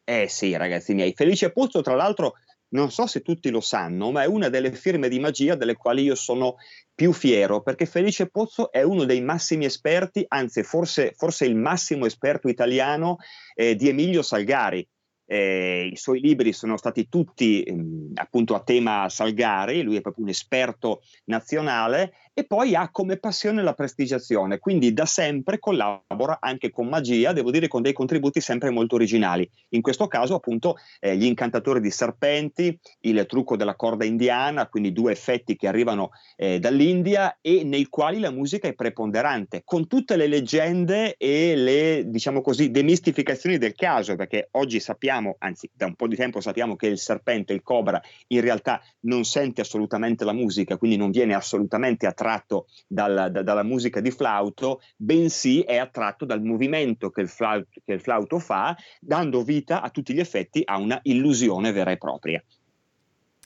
Eh 0.03 0.27
sì, 0.27 0.55
ragazzi 0.55 0.93
miei. 0.93 1.13
Felice 1.13 1.51
Pozzo, 1.51 1.81
tra 1.81 1.95
l'altro, 1.95 2.33
non 2.71 2.91
so 2.91 3.07
se 3.07 3.21
tutti 3.21 3.49
lo 3.49 3.61
sanno, 3.61 4.11
ma 4.11 4.23
è 4.23 4.27
una 4.27 4.49
delle 4.49 4.71
firme 4.71 5.09
di 5.09 5.19
magia 5.19 5.55
delle 5.55 5.75
quali 5.75 6.03
io 6.03 6.15
sono 6.15 6.55
più 6.93 7.13
fiero, 7.13 7.61
perché 7.61 7.85
Felice 7.85 8.29
Pozzo 8.29 8.71
è 8.71 8.81
uno 8.81 9.05
dei 9.05 9.21
massimi 9.21 9.65
esperti, 9.65 10.23
anzi 10.27 10.63
forse, 10.63 11.13
forse 11.15 11.45
il 11.45 11.55
massimo 11.55 12.05
esperto 12.05 12.47
italiano 12.47 13.17
eh, 13.55 13.75
di 13.75 13.89
Emilio 13.89 14.21
Salgari. 14.21 14.87
Eh, 15.25 15.89
I 15.91 15.95
suoi 15.95 16.19
libri 16.19 16.51
sono 16.51 16.75
stati 16.75 17.07
tutti 17.07 17.63
ehm, 17.63 18.11
appunto 18.15 18.53
a 18.53 18.63
tema 18.63 19.07
Salgari, 19.07 19.81
lui 19.81 19.95
è 19.95 20.01
proprio 20.01 20.25
un 20.25 20.29
esperto 20.29 21.01
nazionale 21.25 22.13
e 22.33 22.45
poi 22.45 22.75
ha 22.75 22.89
come 22.89 23.17
passione 23.17 23.61
la 23.61 23.73
prestigiazione, 23.73 24.59
quindi 24.59 24.93
da 24.93 25.05
sempre 25.05 25.59
collabora 25.59 26.37
anche 26.39 26.69
con 26.69 26.87
magia, 26.87 27.33
devo 27.33 27.51
dire 27.51 27.67
con 27.67 27.81
dei 27.81 27.93
contributi 27.93 28.39
sempre 28.39 28.69
molto 28.69 28.95
originali. 28.95 29.49
In 29.69 29.81
questo 29.81 30.07
caso 30.07 30.35
appunto 30.35 30.77
eh, 30.99 31.17
gli 31.17 31.25
incantatori 31.25 31.81
di 31.81 31.91
serpenti, 31.91 32.77
il 33.01 33.25
trucco 33.27 33.57
della 33.57 33.75
corda 33.75 34.05
indiana, 34.05 34.67
quindi 34.67 34.93
due 34.93 35.11
effetti 35.11 35.55
che 35.55 35.67
arrivano 35.67 36.11
eh, 36.37 36.59
dall'India 36.59 37.37
e 37.41 37.63
nei 37.63 37.87
quali 37.87 38.19
la 38.19 38.31
musica 38.31 38.67
è 38.67 38.73
preponderante, 38.73 39.63
con 39.65 39.87
tutte 39.87 40.15
le 40.15 40.27
leggende 40.27 41.15
e 41.17 41.55
le 41.55 42.03
diciamo 42.07 42.41
così 42.41 42.71
demistificazioni 42.71 43.57
del 43.57 43.73
caso, 43.73 44.15
perché 44.15 44.47
oggi 44.51 44.79
sappiamo 44.79 45.35
anzi 45.39 45.69
da 45.73 45.85
un 45.85 45.95
po' 45.95 46.07
di 46.07 46.15
tempo 46.15 46.39
sappiamo 46.39 46.75
che 46.75 46.87
il 46.87 46.97
serpente, 46.97 47.53
il 47.53 47.61
cobra, 47.61 48.01
in 48.27 48.41
realtà 48.41 48.81
non 49.01 49.25
sente 49.25 49.61
assolutamente 49.61 50.23
la 50.23 50.33
musica, 50.33 50.77
quindi 50.77 50.97
non 50.97 51.11
viene 51.11 51.33
assolutamente 51.33 52.07
attratto 52.21 52.67
dal, 52.87 53.29
da, 53.31 53.41
dalla 53.41 53.63
musica 53.63 53.99
di 53.99 54.11
flauto, 54.11 54.81
bensì 54.95 55.61
è 55.61 55.77
attratto 55.77 56.25
dal 56.25 56.41
movimento 56.41 57.09
che 57.09 57.21
il, 57.21 57.27
flauto, 57.27 57.67
che 57.83 57.93
il 57.93 57.99
flauto 57.99 58.37
fa, 58.37 58.75
dando 58.99 59.43
vita 59.43 59.81
a 59.81 59.89
tutti 59.89 60.13
gli 60.13 60.19
effetti 60.19 60.61
a 60.63 60.77
una 60.77 60.99
illusione 61.03 61.71
vera 61.71 61.91
e 61.91 61.97
propria. 61.97 62.43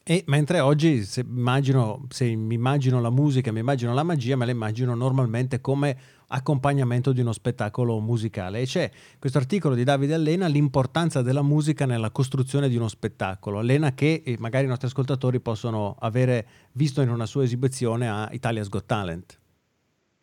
E 0.08 0.24
mentre 0.28 0.60
oggi, 0.60 1.04
se, 1.04 1.22
immagino, 1.22 2.06
se 2.10 2.36
mi 2.36 2.54
immagino 2.54 3.02
la 3.02 3.10
musica, 3.10 3.52
mi 3.52 3.62
immagino 3.62 3.92
la 3.94 4.04
magia, 4.04 4.36
me 4.36 4.46
la 4.46 4.52
immagino 4.52 4.94
normalmente 4.94 5.62
come 5.62 5.98
accompagnamento 6.28 7.12
di 7.12 7.22
uno 7.22 7.34
spettacolo 7.34 8.00
musicale. 8.00 8.62
E 8.62 8.66
c'è 8.66 8.90
questo 9.20 9.38
articolo 9.38 9.76
di 9.76 9.84
Davide 9.84 10.14
Allena, 10.14 10.48
l'importanza 10.48 11.22
della 11.22 11.42
musica 11.42 11.86
nella 11.86 12.12
costruzione 12.12 12.70
di 12.70 12.76
uno 12.76 12.88
spettacolo. 12.88 13.60
Allena 13.60 13.94
che 13.94 14.24
eh, 14.26 14.36
magari 14.40 14.66
i 14.66 14.70
nostri 14.70 14.88
ascoltatori 14.88 15.40
possono 15.40 15.96
avere 16.00 16.48
visto 16.74 17.02
in 17.02 17.10
una 17.10 17.26
sua 17.26 17.44
esibizione 17.44 18.10
a 18.10 18.30
Italia's 18.32 18.70
Got 18.70 18.86
Talent. 18.86 19.40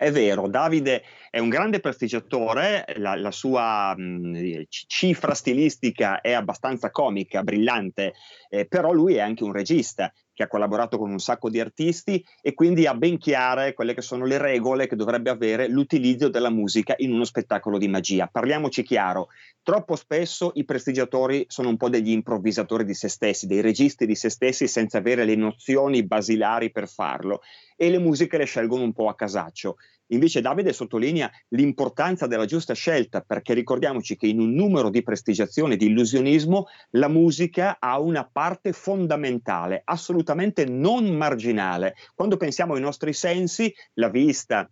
È 0.03 0.11
vero, 0.11 0.49
Davide 0.49 1.05
è 1.31 1.39
un 1.39 1.49
grande 1.49 1.79
prestigiatore, 1.79 2.85
la, 2.97 3.15
la 3.15 3.31
sua 3.31 3.95
mh, 3.97 4.65
cifra 4.69 5.33
stilistica 5.33 6.21
è 6.21 6.33
abbastanza 6.33 6.91
comica, 6.91 7.45
brillante, 7.45 8.15
eh, 8.51 8.67
però 8.67 8.91
lui 8.91 9.15
è 9.15 9.21
anche 9.21 9.45
un 9.45 9.53
regista 9.53 10.13
che 10.43 10.49
ha 10.49 10.49
collaborato 10.49 10.99
con 10.99 11.11
un 11.11 11.19
sacco 11.19 11.49
di 11.49 11.61
artisti 11.61 12.25
e 12.41 12.55
quindi 12.55 12.87
ha 12.87 12.95
ben 12.95 13.19
chiare 13.19 13.75
quelle 13.75 13.95
che 13.95 14.03
sono 14.03 14.25
le 14.25 14.39
regole 14.39 14.87
che 14.87 14.97
dovrebbe 14.97 15.31
avere 15.31 15.69
l'utilizzo 15.69 16.29
della 16.29 16.51
musica 16.51 16.95
in 16.99 17.13
uno 17.13 17.25
spettacolo 17.25 17.79
di 17.79 17.89
magia. 17.89 18.27
Parliamoci 18.27 18.83
chiaro, 18.83 19.29
troppo 19.63 19.97
spesso 19.97 20.53
i 20.55 20.65
prestigiatori 20.65 21.45
sono 21.49 21.69
un 21.69 21.77
po' 21.77 21.89
degli 21.89 22.11
improvvisatori 22.11 22.85
di 22.85 22.95
se 22.95 23.09
stessi, 23.09 23.47
dei 23.47 23.61
registi 23.61 24.07
di 24.07 24.15
se 24.15 24.29
stessi 24.29 24.67
senza 24.67 24.99
avere 24.99 25.25
le 25.25 25.37
nozioni 25.37 26.05
basilari 26.05 26.71
per 26.71 26.89
farlo 26.89 27.41
e 27.77 27.91
le 27.91 27.99
musiche 27.99 28.39
le 28.39 28.45
scelgono 28.45 28.83
un 28.83 28.93
po' 28.93 29.09
a 29.09 29.15
casaccio. 29.15 29.77
Invece 30.12 30.40
Davide 30.40 30.73
sottolinea 30.73 31.31
l'importanza 31.49 32.26
della 32.26 32.45
giusta 32.45 32.75
scelta, 32.75 33.21
perché 33.21 33.54
ricordiamoci 33.54 34.16
che 34.16 34.26
in 34.26 34.40
un 34.40 34.52
numero 34.52 34.90
di 34.90 35.02
prestigiazione, 35.02 35.76
di 35.76 35.87
illusionismo, 35.87 36.66
la 36.90 37.09
musica 37.09 37.76
ha 37.78 37.99
una 37.99 38.28
parte 38.31 38.73
fondamentale, 38.73 39.83
assolutamente 39.85 40.64
non 40.64 41.07
marginale. 41.14 41.95
Quando 42.14 42.37
pensiamo 42.37 42.75
ai 42.75 42.81
nostri 42.81 43.12
sensi, 43.12 43.73
la 43.95 44.09
vista, 44.09 44.71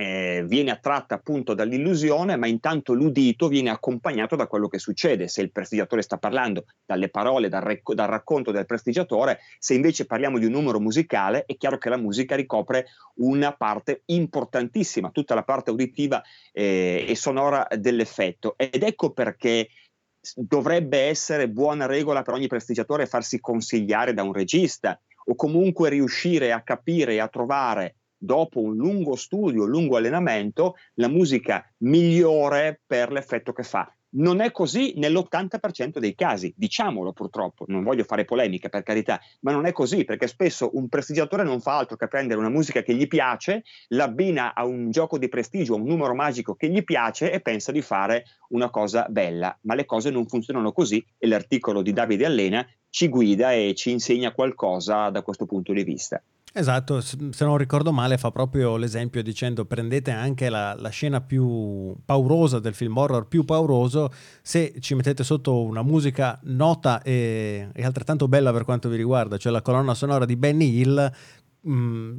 eh, 0.00 0.44
viene 0.46 0.70
attratta 0.70 1.16
appunto 1.16 1.54
dall'illusione, 1.54 2.36
ma 2.36 2.46
intanto 2.46 2.92
l'udito 2.92 3.48
viene 3.48 3.70
accompagnato 3.70 4.36
da 4.36 4.46
quello 4.46 4.68
che 4.68 4.78
succede. 4.78 5.26
Se 5.26 5.42
il 5.42 5.50
prestigiatore 5.50 6.02
sta 6.02 6.18
parlando 6.18 6.66
dalle 6.86 7.08
parole, 7.08 7.48
dal, 7.48 7.62
rec- 7.62 7.94
dal, 7.94 8.06
racconto 8.06 8.52
del 8.52 8.64
prestigiatore, 8.64 9.40
se 9.58 9.74
invece 9.74 10.06
parliamo 10.06 10.38
di 10.38 10.44
un 10.44 10.52
numero 10.52 10.78
musicale, 10.78 11.44
è 11.46 11.56
chiaro 11.56 11.78
che 11.78 11.88
la 11.88 11.96
musica 11.96 12.36
ricopre 12.36 12.86
una 13.16 13.52
parte 13.52 14.02
importantissima, 14.06 15.10
tutta 15.10 15.34
la 15.34 15.42
parte 15.42 15.72
uditiva 15.72 16.22
eh, 16.52 17.04
e 17.08 17.16
sonora 17.16 17.66
dell'effetto. 17.76 18.54
Ed 18.56 18.84
ecco 18.84 19.10
perché 19.10 19.68
dovrebbe 20.36 20.98
essere 21.08 21.48
buona 21.48 21.86
regola 21.86 22.22
per 22.22 22.34
ogni 22.34 22.46
prestigiatore 22.46 23.06
farsi 23.06 23.40
consigliare 23.40 24.14
da 24.14 24.22
un 24.22 24.32
regista 24.32 25.00
o 25.24 25.34
comunque 25.34 25.90
riuscire 25.90 26.52
a 26.52 26.62
capire 26.62 27.14
e 27.14 27.18
a 27.18 27.26
trovare 27.26 27.96
dopo 28.18 28.60
un 28.60 28.76
lungo 28.76 29.16
studio, 29.16 29.62
un 29.62 29.70
lungo 29.70 29.96
allenamento, 29.96 30.74
la 30.94 31.08
musica 31.08 31.64
migliore 31.78 32.80
per 32.84 33.12
l'effetto 33.12 33.52
che 33.52 33.62
fa. 33.62 33.90
Non 34.10 34.40
è 34.40 34.50
così 34.52 34.94
nell'80% 34.96 35.98
dei 35.98 36.14
casi, 36.14 36.52
diciamolo 36.56 37.12
purtroppo, 37.12 37.64
non 37.68 37.84
voglio 37.84 38.04
fare 38.04 38.24
polemiche 38.24 38.70
per 38.70 38.82
carità, 38.82 39.20
ma 39.40 39.52
non 39.52 39.66
è 39.66 39.72
così 39.72 40.04
perché 40.04 40.26
spesso 40.26 40.70
un 40.72 40.88
prestigiatore 40.88 41.42
non 41.44 41.60
fa 41.60 41.76
altro 41.76 41.98
che 41.98 42.08
prendere 42.08 42.40
una 42.40 42.48
musica 42.48 42.82
che 42.82 42.94
gli 42.94 43.06
piace, 43.06 43.64
l'abbina 43.88 44.54
a 44.54 44.64
un 44.64 44.90
gioco 44.90 45.18
di 45.18 45.28
prestigio, 45.28 45.74
a 45.74 45.76
un 45.76 45.84
numero 45.84 46.14
magico 46.14 46.54
che 46.54 46.70
gli 46.70 46.82
piace 46.84 47.30
e 47.30 47.40
pensa 47.40 47.70
di 47.70 47.82
fare 47.82 48.24
una 48.48 48.70
cosa 48.70 49.06
bella, 49.10 49.56
ma 49.62 49.74
le 49.74 49.84
cose 49.84 50.08
non 50.08 50.26
funzionano 50.26 50.72
così 50.72 51.04
e 51.18 51.26
l'articolo 51.26 51.82
di 51.82 51.92
Davide 51.92 52.24
Allena 52.24 52.66
ci 52.88 53.08
guida 53.08 53.52
e 53.52 53.74
ci 53.74 53.90
insegna 53.90 54.32
qualcosa 54.32 55.10
da 55.10 55.20
questo 55.20 55.44
punto 55.44 55.74
di 55.74 55.84
vista. 55.84 56.22
Esatto, 56.54 57.00
se 57.02 57.44
non 57.44 57.58
ricordo 57.58 57.92
male 57.92 58.16
fa 58.16 58.30
proprio 58.30 58.76
l'esempio 58.76 59.22
dicendo 59.22 59.66
prendete 59.66 60.10
anche 60.10 60.48
la, 60.48 60.74
la, 60.74 60.88
scena 60.88 61.20
più 61.20 61.94
paurosa 62.04 62.58
del 62.58 62.74
film 62.74 62.96
horror, 62.96 63.28
più 63.28 63.44
pauroso, 63.44 64.10
se 64.40 64.74
ci 64.80 64.94
mettete 64.94 65.24
sotto 65.24 65.62
una 65.62 65.82
musica 65.82 66.38
nota 66.44 67.02
e, 67.02 67.68
e 67.72 67.84
altrettanto 67.84 68.28
bella 68.28 68.50
per 68.50 68.64
quanto 68.64 68.88
vi 68.88 68.96
riguarda, 68.96 69.36
cioè 69.36 69.52
la 69.52 69.60
colonna 69.60 69.92
sonora 69.92 70.24
di 70.24 70.36
Benny 70.36 70.78
Hill, 70.78 71.12
mh, 71.60 71.70
mm, 71.70 72.18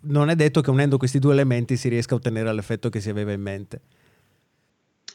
non 0.00 0.28
è 0.28 0.36
detto 0.36 0.60
che 0.60 0.70
unendo 0.70 0.98
questi 0.98 1.18
due 1.18 1.32
elementi 1.32 1.76
si 1.76 1.88
riesca 1.88 2.14
a 2.14 2.18
ottenere 2.18 2.52
l'effetto 2.52 2.90
che 2.90 3.00
si 3.00 3.08
aveva 3.08 3.32
in 3.32 3.40
mente. 3.40 3.80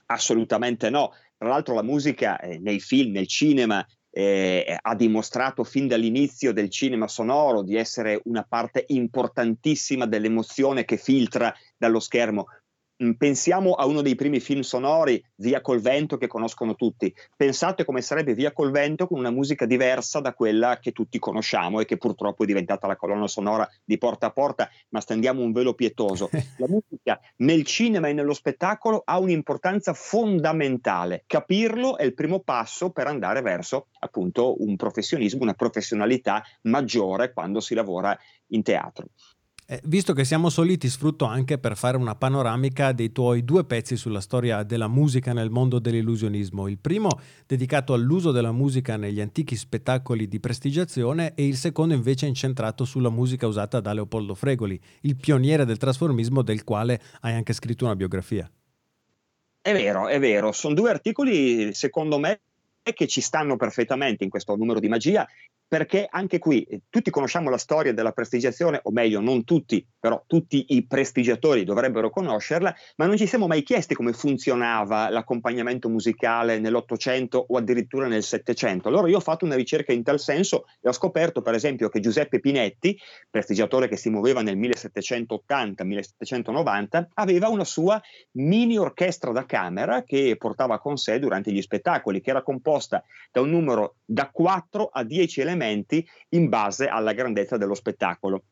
Assolutamente 0.08 0.90
no. 0.90 1.14
Tra 1.38 1.50
l'altro 1.50 1.76
la 1.76 1.84
musica 1.84 2.40
eh, 2.40 2.58
nei 2.58 2.80
film, 2.80 3.12
nel 3.12 3.28
cinema, 3.28 3.86
eh, 4.18 4.76
ha 4.82 4.96
dimostrato 4.96 5.64
fin 5.64 5.88
dall'inizio 5.88 6.52
del 6.52 6.72
cinema 6.72 7.08
sonoro 7.08 7.62
di 7.62 7.76
essere 7.76 8.20
una 8.24 8.44
parte 8.44 8.84
importantissima 8.88 10.08
dell'emozione 10.08 10.86
che 10.86 10.98
filtra 10.98 11.54
dallo 11.78 12.00
schermo. 12.00 12.48
Mm, 13.04 13.12
pensiamo 13.12 13.74
a 13.74 13.86
uno 13.86 14.02
dei 14.02 14.16
primi 14.16 14.40
film 14.40 14.62
sonori, 14.62 15.24
Via 15.36 15.62
col 15.62 15.80
vento, 15.80 16.18
che 16.18 16.26
conoscono 16.26 16.74
tutti. 16.74 17.14
Pensate 17.36 17.86
come 17.86 18.02
sarebbe 18.02 18.34
Via 18.34 18.52
col 18.52 18.72
vento 18.72 19.06
con 19.06 19.20
una 19.20 19.30
musica 19.30 19.68
diversa 19.68 20.20
da 20.20 20.34
quella 20.34 20.80
che 20.80 20.94
tutti 20.94 21.20
conosciamo 21.20 21.80
e 21.80 21.86
che 21.86 21.98
purtroppo 21.98 22.42
è 22.42 22.48
diventata 22.48 22.88
la 22.88 22.96
colonna 22.96 23.28
sonora 23.28 23.70
di 23.84 24.00
Porta 24.00 24.28
a 24.28 24.32
Porta, 24.32 24.68
ma 24.90 25.00
stendiamo 25.00 25.44
un 25.44 25.52
velo 25.52 25.76
pietoso. 25.76 26.30
La 26.58 26.68
musica 26.68 27.20
nel 27.38 27.64
cinema 27.66 28.08
e 28.08 28.14
nello 28.14 28.34
spettacolo 28.34 29.04
ha 29.06 29.20
un'importanza 29.20 29.94
fondamentale. 29.94 31.24
Capirlo 31.28 31.98
è 31.98 32.04
il 32.04 32.16
primo 32.16 32.40
passo 32.40 32.90
per 32.90 33.06
andare 33.06 33.42
verso 33.42 33.90
appunto 34.00 34.64
un 34.64 34.76
professionismo, 34.76 35.44
una 35.44 35.54
professionalità 35.54 36.44
maggiore 36.64 37.32
quando 37.32 37.60
si 37.60 37.76
lavora 37.76 38.18
in 38.48 38.64
teatro. 38.64 39.08
Eh, 39.70 39.82
visto 39.84 40.14
che 40.14 40.24
siamo 40.24 40.50
soliti, 40.50 40.88
sfrutto 40.88 41.26
anche 41.26 41.58
per 41.58 41.76
fare 41.76 41.98
una 41.98 42.16
panoramica 42.16 42.94
dei 42.94 43.12
tuoi 43.12 43.44
due 43.44 43.66
pezzi 43.66 43.98
sulla 43.98 44.22
storia 44.22 44.64
della 44.64 44.88
musica 44.88 45.34
nel 45.34 45.50
mondo 45.50 45.80
dell'illusionismo. 45.80 46.70
Il 46.70 46.78
primo 46.78 47.10
dedicato 47.46 47.92
all'uso 47.92 48.32
della 48.32 48.54
musica 48.54 48.96
negli 48.96 49.20
antichi 49.20 49.58
spettacoli 49.58 50.30
di 50.30 50.40
prestigiazione 50.40 51.34
e 51.36 51.46
il 51.46 51.58
secondo 51.58 51.94
invece 51.94 52.28
incentrato 52.28 52.86
sulla 52.86 53.10
musica 53.10 53.46
usata 53.46 53.82
da 53.82 53.92
Leopoldo 53.92 54.36
Fregoli, 54.36 54.80
il 55.02 55.18
pioniere 55.18 55.66
del 55.66 55.76
trasformismo 55.76 56.44
del 56.44 56.64
quale 56.64 57.02
hai 57.20 57.34
anche 57.34 57.52
scritto 57.52 57.84
una 57.84 57.98
biografia. 57.98 58.50
È 59.60 59.74
vero, 59.74 60.08
è 60.08 60.18
vero, 60.18 60.54
sono 60.54 60.76
due 60.76 60.92
articoli 60.92 61.74
secondo 61.74 62.18
me 62.20 62.40
che 62.82 63.06
ci 63.06 63.20
stanno 63.20 63.58
perfettamente 63.58 64.24
in 64.24 64.30
questo 64.30 64.56
numero 64.56 64.80
di 64.80 64.88
magia 64.88 65.28
perché 65.68 66.08
anche 66.10 66.40
qui 66.40 66.64
eh, 66.64 66.84
tutti 66.90 67.10
conosciamo 67.10 67.50
la 67.50 67.58
storia 67.58 67.92
della 67.94 68.14
prestigiazione, 68.14 68.80
o 68.84 68.92
meglio, 68.92 69.20
non 69.20 69.44
tutti, 69.44 69.86
però 70.00 70.24
tutti 70.26 70.68
i 70.70 70.88
prestigiatori 70.88 71.66
dovrebbero 71.66 72.10
conoscerla, 72.10 72.74
ma 72.96 73.06
non 73.06 73.18
ci 73.18 73.28
siamo 73.28 73.48
mai 73.48 73.64
chiesti 73.64 73.94
come 73.94 74.14
funzionava 74.14 75.10
l'accompagnamento 75.10 75.90
musicale 75.90 76.60
nell'Ottocento 76.60 77.46
o 77.50 77.58
addirittura 77.58 78.08
nel 78.08 78.24
Settecento. 78.24 78.88
Allora 78.88 79.10
io 79.10 79.18
ho 79.18 79.22
fatto 79.22 79.44
una 79.44 79.56
ricerca 79.56 79.92
in 79.92 80.04
tal 80.04 80.22
senso 80.22 80.68
e 80.82 80.88
ho 80.88 80.94
scoperto, 80.94 81.42
per 81.42 81.54
esempio, 81.54 81.90
che 81.90 82.00
Giuseppe 82.00 82.40
Pinetti, 82.40 82.98
prestigiatore 83.30 83.90
che 83.90 83.98
si 83.98 84.10
muoveva 84.10 84.42
nel 84.42 84.58
1780-1790, 84.58 87.08
aveva 87.16 87.50
una 87.50 87.66
sua 87.66 88.02
mini 88.32 88.78
orchestra 88.78 89.32
da 89.32 89.46
camera 89.46 90.04
che 90.04 90.36
portava 90.38 90.80
con 90.80 90.96
sé 90.96 91.20
durante 91.20 91.52
gli 91.52 91.62
spettacoli, 91.62 92.22
che 92.22 92.30
era 92.30 92.42
composta 92.42 93.04
da 93.32 93.42
un 93.42 93.50
numero 93.50 93.96
da 94.06 94.30
4 94.32 94.88
a 94.92 95.04
10 95.04 95.42
elementi 95.42 95.56
elementi 95.58 96.08
in 96.30 96.48
base 96.48 96.88
alla 96.88 97.14
grandezza 97.14 97.58
dello 97.58 97.74
spettacolo. 97.74 98.44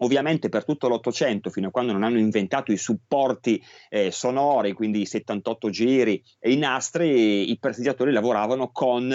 Ovviamente 0.00 0.48
per 0.48 0.64
tutto 0.64 0.88
l'Ottocento, 0.88 1.50
fino 1.50 1.68
a 1.68 1.70
quando 1.70 1.92
non 1.92 2.04
hanno 2.04 2.18
inventato 2.18 2.70
i 2.70 2.76
supporti 2.76 3.60
eh, 3.88 4.12
sonori, 4.12 4.72
quindi 4.72 5.00
i 5.00 5.06
78 5.06 5.70
giri 5.70 6.22
e 6.38 6.52
i 6.52 6.56
nastri, 6.56 7.50
i 7.50 7.58
prestigiatori 7.58 8.12
lavoravano 8.12 8.70
con 8.70 9.10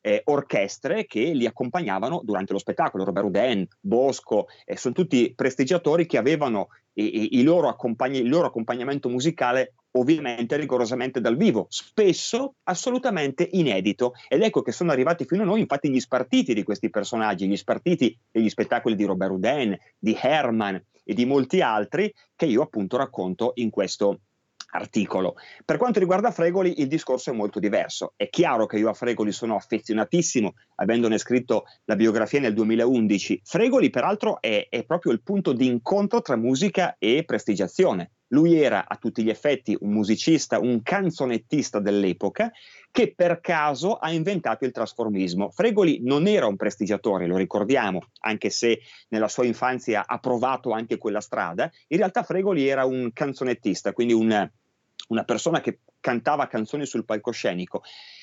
eh, 0.00 0.22
orchestre 0.26 1.04
che 1.06 1.32
li 1.32 1.46
accompagnavano 1.46 2.20
durante 2.22 2.52
lo 2.52 2.60
spettacolo. 2.60 3.04
Robert 3.04 3.26
Houdin, 3.26 3.66
Bosco, 3.80 4.46
eh, 4.64 4.76
sono 4.76 4.94
tutti 4.94 5.32
prestigiatori 5.34 6.06
che 6.06 6.18
avevano 6.18 6.68
i, 6.92 7.38
i 7.38 7.42
loro 7.42 7.68
accompagni- 7.68 8.20
il 8.20 8.28
loro 8.28 8.46
accompagnamento 8.46 9.08
musicale 9.08 9.74
ovviamente 9.92 10.56
rigorosamente 10.56 11.20
dal 11.20 11.36
vivo, 11.36 11.66
spesso 11.68 12.54
assolutamente 12.64 13.48
inedito. 13.52 14.12
Ed 14.28 14.42
ecco 14.42 14.62
che 14.62 14.72
sono 14.72 14.92
arrivati 14.92 15.24
fino 15.24 15.42
a 15.42 15.46
noi 15.46 15.60
infatti 15.60 15.90
gli 15.90 16.00
spartiti 16.00 16.54
di 16.54 16.62
questi 16.62 16.90
personaggi, 16.90 17.48
gli 17.48 17.56
spartiti 17.56 18.16
degli 18.30 18.48
spettacoli 18.48 18.94
di 18.94 19.04
Robert 19.04 19.32
Houdin, 19.32 19.76
di 19.98 20.16
Herman 20.20 20.82
e 21.04 21.14
di 21.14 21.24
molti 21.24 21.60
altri 21.60 22.12
che 22.36 22.46
io 22.46 22.62
appunto 22.62 22.96
racconto 22.96 23.52
in 23.54 23.70
questo 23.70 24.20
articolo. 24.70 25.36
Per 25.64 25.78
quanto 25.78 25.98
riguarda 25.98 26.30
Fregoli, 26.30 26.80
il 26.80 26.88
discorso 26.88 27.30
è 27.30 27.32
molto 27.32 27.58
diverso. 27.58 28.12
È 28.16 28.28
chiaro 28.28 28.66
che 28.66 28.78
io 28.78 28.90
a 28.90 28.94
Fregoli 28.94 29.32
sono 29.32 29.54
affezionatissimo, 29.54 30.52
avendone 30.76 31.18
scritto 31.18 31.64
la 31.84 31.96
biografia 31.96 32.40
nel 32.40 32.52
2011. 32.52 33.40
Fregoli, 33.44 33.90
peraltro, 33.90 34.40
è, 34.40 34.66
è 34.68 34.84
proprio 34.84 35.12
il 35.12 35.22
punto 35.22 35.52
di 35.52 35.66
incontro 35.66 36.20
tra 36.20 36.36
musica 36.36 36.96
e 36.98 37.24
prestigiazione. 37.24 38.10
Lui 38.28 38.60
era 38.60 38.86
a 38.86 38.96
tutti 38.96 39.22
gli 39.22 39.30
effetti 39.30 39.76
un 39.80 39.92
musicista, 39.92 40.58
un 40.58 40.82
canzonettista 40.82 41.80
dell'epoca 41.80 42.52
che 42.90 43.12
per 43.14 43.40
caso 43.40 43.94
ha 43.94 44.10
inventato 44.10 44.64
il 44.64 44.72
trasformismo. 44.72 45.50
Fregoli 45.50 46.00
non 46.02 46.26
era 46.26 46.46
un 46.46 46.56
prestigiatore, 46.56 47.26
lo 47.26 47.36
ricordiamo, 47.36 48.08
anche 48.20 48.50
se 48.50 48.80
nella 49.08 49.28
sua 49.28 49.44
infanzia 49.44 50.06
ha 50.06 50.18
provato 50.18 50.72
anche 50.72 50.98
quella 50.98 51.20
strada. 51.20 51.70
In 51.88 51.98
realtà 51.98 52.22
Fregoli 52.22 52.66
era 52.66 52.84
un 52.84 53.10
canzonettista, 53.12 53.92
quindi 53.92 54.14
un, 54.14 54.50
una 55.08 55.24
persona 55.24 55.60
che 55.60 55.80
cantava 56.00 56.46
canzoni 56.46 56.86
sul 56.86 57.04
palcoscenico 57.04 57.82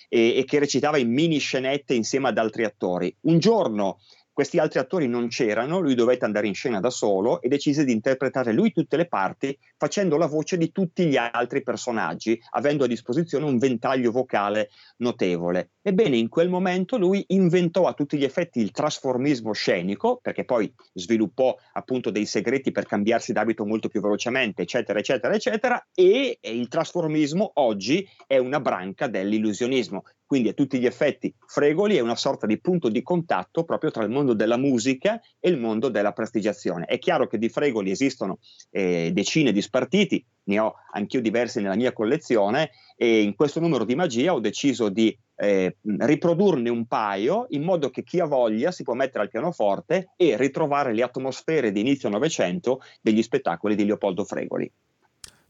e, 0.10 0.38
e 0.38 0.46
che 0.46 0.60
recitava 0.60 0.98
in 0.98 1.12
mini 1.12 1.38
scenette 1.38 1.94
insieme 1.94 2.30
ad 2.30 2.38
altri 2.38 2.64
attori. 2.64 3.16
Un 3.22 3.40
giorno 3.40 4.00
questi 4.36 4.60
altri 4.60 4.80
attori 4.80 5.08
non 5.08 5.30
c'erano, 5.30 5.80
lui 5.80 5.96
dovette 5.96 6.25
andare 6.25 6.48
in 6.48 6.54
scena 6.54 6.82
da 6.82 6.89
solo 6.89 7.42
e 7.42 7.48
decise 7.48 7.86
di 7.86 7.94
interpretare 7.94 8.51
lui 8.51 8.74
tutte 8.74 8.98
le 8.98 9.08
parti 9.08 9.58
facendo 9.77 10.18
la 10.18 10.25
voce 10.25 10.58
di 10.58 10.74
tutti 10.74 11.06
gli 11.06 11.15
altri 11.15 11.63
personaggi, 11.63 12.38
avendo 12.50 12.84
a 12.84 12.88
disposizione 12.88 13.46
un 13.46 13.58
ventaglio 13.58 14.12
vocale 14.12 14.72
notevole. 14.98 15.70
Ebbene, 15.82 16.18
in 16.18 16.27
quel 16.27 16.50
momento 16.50 16.98
lui 16.98 17.24
inventò 17.27 17.86
a 17.86 17.94
tutti 17.94 18.18
gli 18.18 18.25
effetti 18.25 18.60
il 18.60 18.72
trasformismo 18.72 19.54
scenico, 19.54 20.20
perché 20.22 20.44
poi 20.44 20.70
sviluppò 20.92 21.56
appunto 21.72 22.10
dei 22.10 22.25
segreti 22.25 22.74
per 22.74 22.88
cambiarsi 22.88 23.32
d'abito 23.32 23.65
molto 23.65 23.88
più 23.88 24.01
velocemente, 24.01 24.63
eccetera, 24.63 25.00
eccetera, 25.00 25.34
eccetera, 25.34 25.88
e 25.94 26.39
il 26.42 26.68
trasformismo 26.68 27.51
oggi 27.54 28.06
è 28.27 28.38
una 28.38 28.60
branca 28.60 29.08
dell'illusionismo. 29.08 30.04
Quindi 30.25 30.50
a 30.50 30.53
tutti 30.53 30.79
gli 30.79 30.86
effetti 30.88 31.34
Fregoli 31.46 31.98
è 31.98 32.00
una 32.00 32.15
sorta 32.15 32.48
di 32.48 32.60
punto 32.60 32.89
di 32.89 33.03
contatto 33.03 33.63
proprio 33.63 33.91
tra 33.91 34.03
il 34.03 34.10
mondo 34.10 34.34
della 34.34 34.58
musica 34.58 35.22
e 35.39 35.50
il 35.50 35.60
mondo 35.60 35.89
della 35.89 36.13
prestigiazione. 36.13 36.86
È 36.86 36.98
chiaro 36.98 37.27
che 37.27 37.38
di 37.38 37.48
Fregoli 37.48 37.91
esistono 37.91 38.39
eh, 38.72 39.12
decine 39.13 39.51
di 39.51 39.62
spartiti, 39.62 40.25
ne 40.46 40.60
ho 40.60 40.75
anch'io 40.94 41.22
diversi 41.22 41.62
nella 41.62 41.75
mia 41.75 41.94
collezione 41.94 42.72
e 42.96 43.22
in 43.22 43.36
questo 43.36 43.60
numero 43.60 43.84
di 43.84 43.96
magia 43.96 44.34
ho 44.34 44.39
deciso 44.39 44.89
di 44.89 45.15
eh, 45.36 45.77
riprodurne 45.84 46.70
un 46.70 46.86
paio 46.88 47.46
in 47.50 47.63
modo 47.63 47.89
che 47.89 48.03
chi 48.03 48.20
ha 48.20 48.25
voglia 48.25 48.72
si 48.72 48.84
può 48.84 48.94
mettere 48.94 49.24
al 49.24 49.29
pianoforte 49.29 50.13
e 50.15 50.38
ritrovare 50.38 50.94
le 50.94 51.03
atmosfere 51.03 51.72
di 51.72 51.82
inizio 51.82 52.10
Novecento 52.10 52.82
degli 53.01 53.22
spettacoli 53.22 53.75
di 53.75 53.86
Leopoldo 53.86 54.24
Fregoli. 54.24 54.72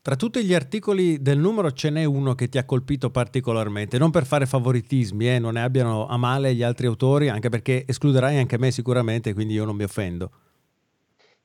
Tra 0.06 0.16
tutti 0.16 0.46
gli 0.46 0.54
articoli 0.54 1.20
del 1.20 1.40
numero 1.40 1.72
ce 1.72 1.90
n'è 1.90 2.04
uno 2.04 2.36
che 2.36 2.48
ti 2.48 2.60
ha 2.60 2.64
colpito 2.64 3.10
particolarmente, 3.10 3.98
non 3.98 4.12
per 4.12 4.28
fare 4.28 4.46
favoritismi, 4.46 5.28
eh, 5.28 5.40
non 5.40 5.54
ne 5.54 5.64
abbiano 5.64 6.06
a 6.06 6.16
male 6.16 6.54
gli 6.54 6.62
altri 6.62 6.86
autori, 6.86 7.28
anche 7.30 7.50
perché 7.50 7.86
escluderai 7.88 8.38
anche 8.38 8.60
me 8.60 8.70
sicuramente, 8.70 9.34
quindi 9.34 9.56
io 9.56 9.66
non 9.66 9.76
mi 9.76 9.84
offendo. 9.84 10.30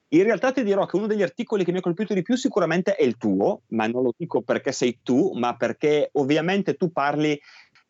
In 0.08 0.24
realtà 0.24 0.52
ti 0.52 0.62
dirò 0.62 0.84
che 0.84 0.96
uno 0.96 1.06
degli 1.06 1.22
articoli 1.22 1.64
che 1.64 1.72
mi 1.72 1.78
ha 1.78 1.80
colpito 1.80 2.12
di 2.12 2.20
più 2.20 2.36
sicuramente 2.36 2.96
è 2.96 3.02
il 3.02 3.16
tuo, 3.16 3.62
ma 3.68 3.86
non 3.86 4.02
lo 4.02 4.12
dico 4.14 4.42
perché 4.42 4.72
sei 4.72 4.98
tu, 5.02 5.32
ma 5.36 5.56
perché 5.56 6.10
ovviamente 6.12 6.74
tu 6.74 6.92
parli 6.92 7.40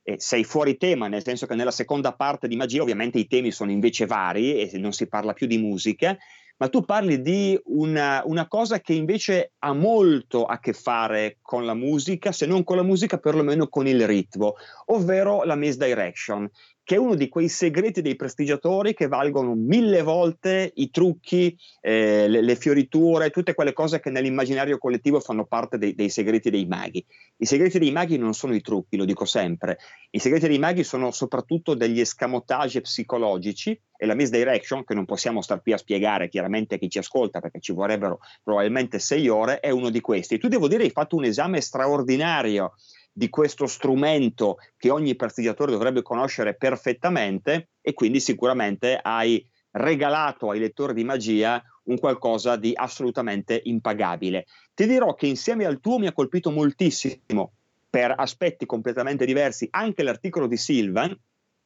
eh, 0.04 0.20
sei 0.20 0.44
fuori 0.44 0.76
tema, 0.76 1.08
nel 1.08 1.24
senso 1.24 1.46
che 1.46 1.56
nella 1.56 1.72
seconda 1.72 2.12
parte 2.12 2.46
di 2.46 2.54
magia 2.54 2.82
ovviamente 2.82 3.18
i 3.18 3.26
temi 3.26 3.50
sono 3.50 3.72
invece 3.72 4.06
vari 4.06 4.60
e 4.60 4.78
non 4.78 4.92
si 4.92 5.08
parla 5.08 5.32
più 5.32 5.48
di 5.48 5.58
musica 5.58 6.16
ma 6.60 6.68
tu 6.68 6.82
parli 6.82 7.22
di 7.22 7.58
una, 7.64 8.22
una, 8.26 8.46
cosa 8.46 8.80
che 8.80 8.92
invece 8.92 9.52
ha 9.60 9.72
molto 9.72 10.44
a 10.44 10.58
che 10.58 10.74
fare 10.74 11.38
con 11.40 11.64
la 11.64 11.72
musica, 11.72 12.32
se 12.32 12.44
non 12.44 12.64
con 12.64 12.76
la 12.76 12.82
musica, 12.82 13.16
perlomeno 13.16 13.68
con 13.68 13.86
il 13.86 14.06
ritmo, 14.06 14.56
ovvero 14.86 15.42
la 15.44 15.54
misdirection, 15.54 16.48
che 16.90 16.96
è 16.96 16.98
uno 16.98 17.14
di 17.14 17.28
quei 17.28 17.48
segreti 17.48 18.02
dei 18.02 18.16
prestigiatori 18.16 18.94
che 18.94 19.06
valgono 19.06 19.54
mille 19.54 20.02
volte 20.02 20.72
i 20.74 20.90
trucchi, 20.90 21.56
eh, 21.80 22.26
le, 22.26 22.42
le, 22.42 22.56
fioriture, 22.56 23.30
tutte 23.30 23.54
quelle 23.54 23.72
cose 23.72 24.00
che 24.00 24.10
nell'immaginario 24.10 24.76
collettivo 24.76 25.20
fanno 25.20 25.46
parte 25.46 25.78
dei, 25.78 25.94
dei, 25.94 26.08
segreti 26.08 26.50
dei 26.50 26.66
maghi. 26.66 27.06
I 27.36 27.46
segreti 27.46 27.78
dei 27.78 27.92
maghi 27.92 28.18
non 28.18 28.34
sono 28.34 28.56
i 28.56 28.60
trucchi, 28.60 28.96
lo 28.96 29.04
dico 29.04 29.24
sempre. 29.24 29.78
I 30.10 30.18
segreti 30.18 30.48
dei 30.48 30.58
maghi 30.58 30.82
sono 30.82 31.12
soprattutto 31.12 31.74
degli 31.74 32.00
escamotage 32.00 32.80
psicologici 32.80 33.80
e 33.96 34.06
la 34.06 34.14
misdirection, 34.16 34.82
che 34.82 34.94
non 34.94 35.04
possiamo 35.04 35.42
star 35.42 35.62
qui 35.62 35.72
a 35.72 35.78
spiegare 35.78 36.28
chiaramente 36.28 36.74
a 36.74 36.78
chi 36.78 36.90
ci 36.90 36.98
ascolta 36.98 37.38
perché 37.38 37.60
ci 37.60 37.72
vorrebbero 37.72 38.18
probabilmente 38.42 38.98
sei 38.98 39.28
ore, 39.28 39.60
è 39.60 39.70
uno 39.70 39.90
di 39.90 40.00
questi. 40.00 40.38
Tu 40.38 40.48
devo 40.48 40.66
dire 40.66 40.82
hai 40.82 40.90
fatto 40.90 41.14
un 41.14 41.22
esame 41.22 41.60
straordinario 41.60 42.72
di 43.12 43.28
questo 43.28 43.66
strumento 43.66 44.58
che 44.76 44.90
ogni 44.90 45.16
prestigiatore 45.16 45.72
dovrebbe 45.72 46.02
conoscere 46.02 46.54
perfettamente 46.54 47.70
e 47.80 47.92
quindi 47.92 48.20
sicuramente 48.20 48.98
hai 49.00 49.46
regalato 49.72 50.50
ai 50.50 50.58
lettori 50.58 50.94
di 50.94 51.04
magia 51.04 51.62
un 51.84 51.98
qualcosa 51.98 52.56
di 52.56 52.72
assolutamente 52.74 53.60
impagabile. 53.64 54.46
Ti 54.74 54.86
dirò 54.86 55.14
che 55.14 55.26
insieme 55.26 55.64
al 55.64 55.80
tuo 55.80 55.98
mi 55.98 56.06
ha 56.06 56.12
colpito 56.12 56.50
moltissimo 56.50 57.52
per 57.88 58.14
aspetti 58.16 58.66
completamente 58.66 59.24
diversi 59.24 59.66
anche 59.70 60.02
l'articolo 60.02 60.46
di 60.46 60.56
Silvan, 60.56 61.18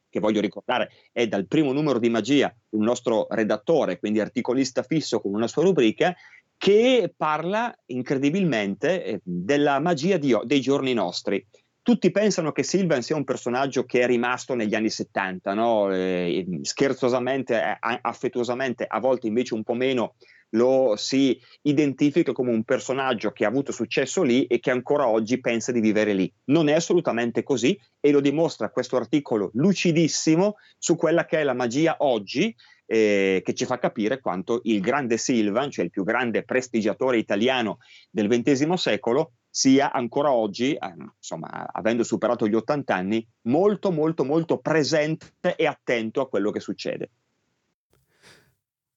che 0.09 0.19
voglio 0.19 0.41
ricordare 0.41 0.89
è 1.11 1.27
dal 1.27 1.45
primo 1.45 1.73
numero 1.73 1.99
di 1.99 2.09
magia, 2.09 2.53
un 2.69 2.83
nostro 2.83 3.27
redattore, 3.29 3.99
quindi 3.99 4.19
articolista 4.19 4.81
fisso 4.81 5.19
con 5.19 5.33
una 5.33 5.47
sua 5.47 5.63
rubrica, 5.63 6.15
che 6.57 7.13
parla 7.15 7.73
incredibilmente 7.87 9.03
eh, 9.03 9.21
della 9.23 9.79
magia 9.79 10.17
di, 10.17 10.35
dei 10.43 10.61
giorni 10.61 10.93
nostri. 10.93 11.45
Tutti 11.81 12.09
pensano 12.09 12.51
che 12.51 12.63
Silvan 12.63 13.03
sia 13.03 13.15
un 13.15 13.23
personaggio 13.23 13.83
che 13.85 14.01
è 14.01 14.07
rimasto 14.07 14.55
negli 14.55 14.73
anni 14.73 14.89
70, 14.89 15.53
no? 15.53 15.93
eh, 15.93 16.43
scherzosamente, 16.63 17.61
eh, 17.61 17.77
affettuosamente, 18.01 18.85
a 18.87 18.99
volte 18.99 19.27
invece 19.27 19.53
un 19.53 19.63
po' 19.63 19.75
meno, 19.75 20.15
lo 20.55 20.95
si 20.95 21.39
identifica 21.61 22.31
come 22.31 22.51
un 22.51 22.63
personaggio 22.63 23.31
che 23.31 23.45
ha 23.45 23.49
avuto 23.49 23.71
successo 23.71 24.23
lì 24.23 24.45
e 24.45 24.59
che 24.59 24.71
ancora 24.71 25.07
oggi 25.07 25.39
pensa 25.39 25.71
di 25.71 25.79
vivere 25.79 26.13
lì. 26.13 26.31
Non 26.45 26.69
è 26.69 26.73
assolutamente 26.73 27.43
così 27.43 27.79
e 27.99 28.11
lo 28.11 28.21
dimostra 28.21 28.69
questo 28.69 28.95
articolo 28.95 29.51
lucidissimo 29.53 30.55
su 30.77 30.95
quella 30.95 31.25
che 31.25 31.39
è 31.39 31.43
la 31.43 31.53
magia 31.53 31.97
oggi 31.99 32.55
eh, 32.85 33.41
che 33.43 33.53
ci 33.53 33.65
fa 33.65 33.79
capire 33.79 34.19
quanto 34.19 34.61
il 34.63 34.79
grande 34.81 35.17
Silvan, 35.17 35.71
cioè 35.71 35.85
il 35.85 35.91
più 35.91 36.03
grande 36.03 36.43
prestigiatore 36.43 37.17
italiano 37.17 37.79
del 38.09 38.27
XX 38.27 38.73
secolo, 38.73 39.33
sia 39.49 39.91
ancora 39.91 40.31
oggi, 40.31 40.73
eh, 40.73 40.93
insomma, 41.17 41.67
avendo 41.71 42.03
superato 42.03 42.47
gli 42.47 42.55
80 42.55 42.93
anni, 42.93 43.25
molto, 43.43 43.91
molto, 43.91 44.25
molto 44.25 44.57
presente 44.57 45.55
e 45.55 45.65
attento 45.65 46.21
a 46.21 46.27
quello 46.27 46.51
che 46.51 46.59
succede. 46.59 47.09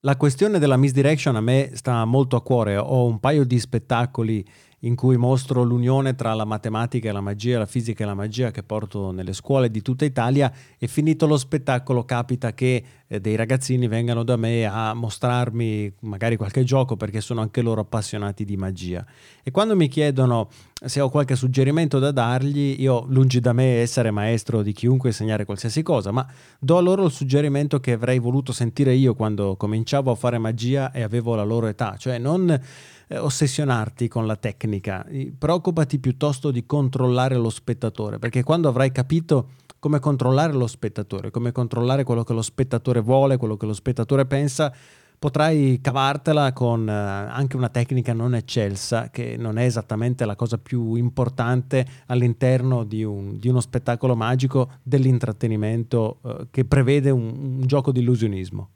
La 0.02 0.16
questione 0.16 0.60
della 0.60 0.76
misdirection 0.76 1.34
a 1.34 1.40
me 1.40 1.70
sta 1.74 2.04
molto 2.04 2.36
a 2.36 2.42
cuore. 2.42 2.76
Ho 2.76 3.04
un 3.04 3.18
paio 3.18 3.44
di 3.44 3.58
spettacoli 3.58 4.46
in 4.80 4.94
cui 4.94 5.16
mostro 5.16 5.62
l'unione 5.62 6.14
tra 6.14 6.34
la 6.34 6.44
matematica 6.44 7.08
e 7.08 7.12
la 7.12 7.20
magia, 7.20 7.58
la 7.58 7.66
fisica 7.66 8.04
e 8.04 8.06
la 8.06 8.14
magia 8.14 8.50
che 8.50 8.62
porto 8.62 9.10
nelle 9.10 9.32
scuole 9.32 9.70
di 9.70 9.82
tutta 9.82 10.04
Italia 10.04 10.52
e 10.78 10.86
finito 10.86 11.26
lo 11.26 11.36
spettacolo 11.36 12.04
capita 12.04 12.52
che 12.52 12.84
eh, 13.08 13.20
dei 13.20 13.34
ragazzini 13.34 13.88
vengano 13.88 14.22
da 14.22 14.36
me 14.36 14.66
a 14.66 14.94
mostrarmi 14.94 15.92
magari 16.00 16.36
qualche 16.36 16.62
gioco 16.62 16.96
perché 16.96 17.20
sono 17.20 17.40
anche 17.40 17.60
loro 17.60 17.80
appassionati 17.80 18.44
di 18.44 18.56
magia. 18.56 19.04
E 19.42 19.50
quando 19.50 19.74
mi 19.74 19.88
chiedono 19.88 20.48
se 20.84 21.00
ho 21.00 21.08
qualche 21.08 21.34
suggerimento 21.34 21.98
da 21.98 22.12
dargli, 22.12 22.76
io 22.78 23.04
lungi 23.08 23.40
da 23.40 23.52
me 23.52 23.80
essere 23.80 24.12
maestro 24.12 24.62
di 24.62 24.72
chiunque 24.72 25.08
insegnare 25.08 25.44
qualsiasi 25.44 25.82
cosa, 25.82 26.12
ma 26.12 26.24
do 26.60 26.76
a 26.76 26.80
loro 26.80 27.04
il 27.06 27.10
suggerimento 27.10 27.80
che 27.80 27.92
avrei 27.92 28.20
voluto 28.20 28.52
sentire 28.52 28.94
io 28.94 29.14
quando 29.14 29.56
cominciavo 29.56 30.12
a 30.12 30.14
fare 30.14 30.38
magia 30.38 30.92
e 30.92 31.02
avevo 31.02 31.34
la 31.34 31.42
loro 31.42 31.66
età, 31.66 31.96
cioè 31.98 32.18
non 32.18 32.60
eh, 33.08 33.18
ossessionarti 33.18 34.06
con 34.06 34.26
la 34.26 34.36
tecnica, 34.36 35.04
preoccupati 35.36 35.98
piuttosto 35.98 36.50
di 36.50 36.64
controllare 36.64 37.34
lo 37.36 37.50
spettatore, 37.50 38.18
perché 38.18 38.42
quando 38.42 38.68
avrai 38.68 38.92
capito 38.92 39.48
come 39.78 39.98
controllare 40.00 40.52
lo 40.52 40.66
spettatore, 40.66 41.30
come 41.30 41.52
controllare 41.52 42.04
quello 42.04 42.24
che 42.24 42.32
lo 42.32 42.42
spettatore 42.42 43.00
vuole, 43.00 43.36
quello 43.36 43.56
che 43.56 43.66
lo 43.66 43.72
spettatore 43.72 44.26
pensa, 44.26 44.72
potrai 45.18 45.80
cavartela 45.80 46.52
con 46.52 46.88
eh, 46.88 46.92
anche 46.92 47.56
una 47.56 47.68
tecnica 47.68 48.12
non 48.12 48.34
eccelsa, 48.34 49.10
che 49.10 49.36
non 49.36 49.58
è 49.58 49.64
esattamente 49.64 50.24
la 50.24 50.36
cosa 50.36 50.58
più 50.58 50.94
importante 50.94 51.86
all'interno 52.06 52.84
di, 52.84 53.02
un, 53.02 53.38
di 53.38 53.48
uno 53.48 53.60
spettacolo 53.60 54.14
magico 54.14 54.70
dell'intrattenimento 54.82 56.18
eh, 56.22 56.46
che 56.50 56.64
prevede 56.64 57.10
un, 57.10 57.58
un 57.60 57.66
gioco 57.66 57.90
di 57.92 58.00
illusionismo. 58.00 58.70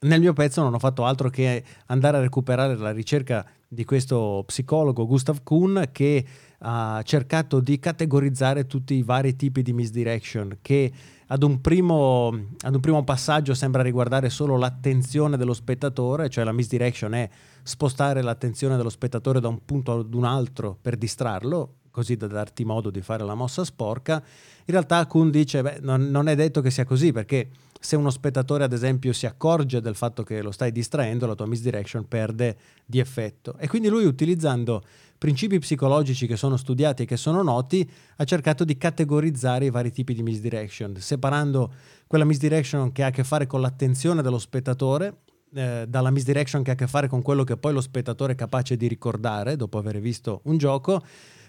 nel 0.00 0.20
mio 0.20 0.32
pezzo 0.32 0.62
non 0.62 0.74
ho 0.74 0.78
fatto 0.78 1.04
altro 1.04 1.28
che 1.28 1.62
andare 1.86 2.18
a 2.18 2.20
recuperare 2.20 2.76
la 2.76 2.92
ricerca 2.92 3.44
di 3.72 3.84
questo 3.84 4.42
psicologo 4.46 5.06
Gustav 5.06 5.44
Kuhn 5.44 5.90
che 5.92 6.24
ha 6.58 7.00
cercato 7.04 7.60
di 7.60 7.78
categorizzare 7.78 8.66
tutti 8.66 8.94
i 8.94 9.04
vari 9.04 9.36
tipi 9.36 9.62
di 9.62 9.72
misdirection 9.72 10.58
che 10.60 10.92
ad 11.28 11.44
un, 11.44 11.60
primo, 11.60 12.26
ad 12.62 12.74
un 12.74 12.80
primo 12.80 13.04
passaggio 13.04 13.54
sembra 13.54 13.82
riguardare 13.82 14.28
solo 14.28 14.56
l'attenzione 14.56 15.36
dello 15.36 15.54
spettatore, 15.54 16.28
cioè 16.28 16.42
la 16.42 16.50
misdirection 16.50 17.14
è 17.14 17.30
spostare 17.62 18.22
l'attenzione 18.22 18.76
dello 18.76 18.88
spettatore 18.88 19.38
da 19.38 19.46
un 19.46 19.64
punto 19.64 20.00
ad 20.00 20.14
un 20.14 20.24
altro 20.24 20.76
per 20.80 20.96
distrarlo, 20.96 21.74
così 21.90 22.16
da 22.16 22.26
darti 22.26 22.64
modo 22.64 22.90
di 22.90 23.00
fare 23.00 23.24
la 23.24 23.34
mossa 23.34 23.64
sporca. 23.64 24.14
In 24.14 24.74
realtà 24.74 25.06
Kuhn 25.06 25.30
dice, 25.30 25.62
beh, 25.62 25.78
non, 25.80 26.10
non 26.10 26.28
è 26.28 26.34
detto 26.34 26.60
che 26.60 26.70
sia 26.70 26.84
così 26.84 27.12
perché 27.12 27.48
se 27.82 27.96
uno 27.96 28.10
spettatore 28.10 28.62
ad 28.62 28.74
esempio 28.74 29.12
si 29.14 29.24
accorge 29.24 29.80
del 29.80 29.94
fatto 29.94 30.22
che 30.22 30.42
lo 30.42 30.50
stai 30.50 30.70
distraendo, 30.70 31.26
la 31.26 31.34
tua 31.34 31.46
misdirection 31.46 32.06
perde 32.06 32.56
di 32.84 32.98
effetto. 32.98 33.56
E 33.58 33.68
quindi 33.68 33.88
lui 33.88 34.04
utilizzando 34.04 34.82
principi 35.16 35.58
psicologici 35.58 36.26
che 36.26 36.36
sono 36.36 36.56
studiati 36.56 37.02
e 37.02 37.06
che 37.06 37.16
sono 37.16 37.42
noti, 37.42 37.88
ha 38.16 38.24
cercato 38.24 38.64
di 38.64 38.76
categorizzare 38.76 39.66
i 39.66 39.70
vari 39.70 39.90
tipi 39.90 40.14
di 40.14 40.22
misdirection, 40.22 40.96
separando 40.96 41.72
quella 42.06 42.24
misdirection 42.24 42.90
che 42.92 43.02
ha 43.02 43.08
a 43.08 43.10
che 43.10 43.24
fare 43.24 43.46
con 43.46 43.60
l'attenzione 43.60 44.22
dello 44.22 44.38
spettatore, 44.38 45.22
eh, 45.52 45.84
dalla 45.88 46.10
misdirection 46.10 46.62
che 46.62 46.70
ha 46.70 46.72
a 46.72 46.76
che 46.76 46.86
fare 46.86 47.08
con 47.08 47.22
quello 47.22 47.44
che 47.44 47.56
poi 47.56 47.72
lo 47.72 47.80
spettatore 47.80 48.32
è 48.32 48.36
capace 48.36 48.76
di 48.76 48.88
ricordare 48.88 49.56
dopo 49.56 49.78
aver 49.78 50.00
visto 50.00 50.40
un 50.44 50.56
gioco, 50.56 51.02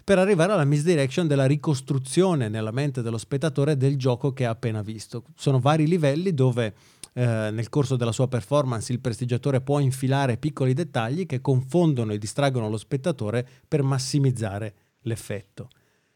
per 0.03 0.17
arrivare 0.17 0.53
alla 0.53 0.65
misdirection 0.65 1.27
della 1.27 1.45
ricostruzione 1.45 2.49
nella 2.49 2.71
mente 2.71 3.01
dello 3.01 3.17
spettatore 3.17 3.77
del 3.77 3.97
gioco 3.97 4.33
che 4.33 4.45
ha 4.45 4.51
appena 4.51 4.81
visto. 4.81 5.23
Sono 5.35 5.59
vari 5.59 5.87
livelli 5.87 6.33
dove 6.33 6.73
eh, 7.13 7.49
nel 7.51 7.69
corso 7.69 7.95
della 7.95 8.11
sua 8.11 8.27
performance 8.27 8.91
il 8.91 8.99
prestigiatore 8.99 9.61
può 9.61 9.79
infilare 9.79 10.37
piccoli 10.37 10.73
dettagli 10.73 11.25
che 11.25 11.41
confondono 11.41 12.13
e 12.13 12.17
distraggono 12.17 12.69
lo 12.69 12.77
spettatore 12.77 13.47
per 13.67 13.83
massimizzare 13.83 14.73
l'effetto. 15.01 15.69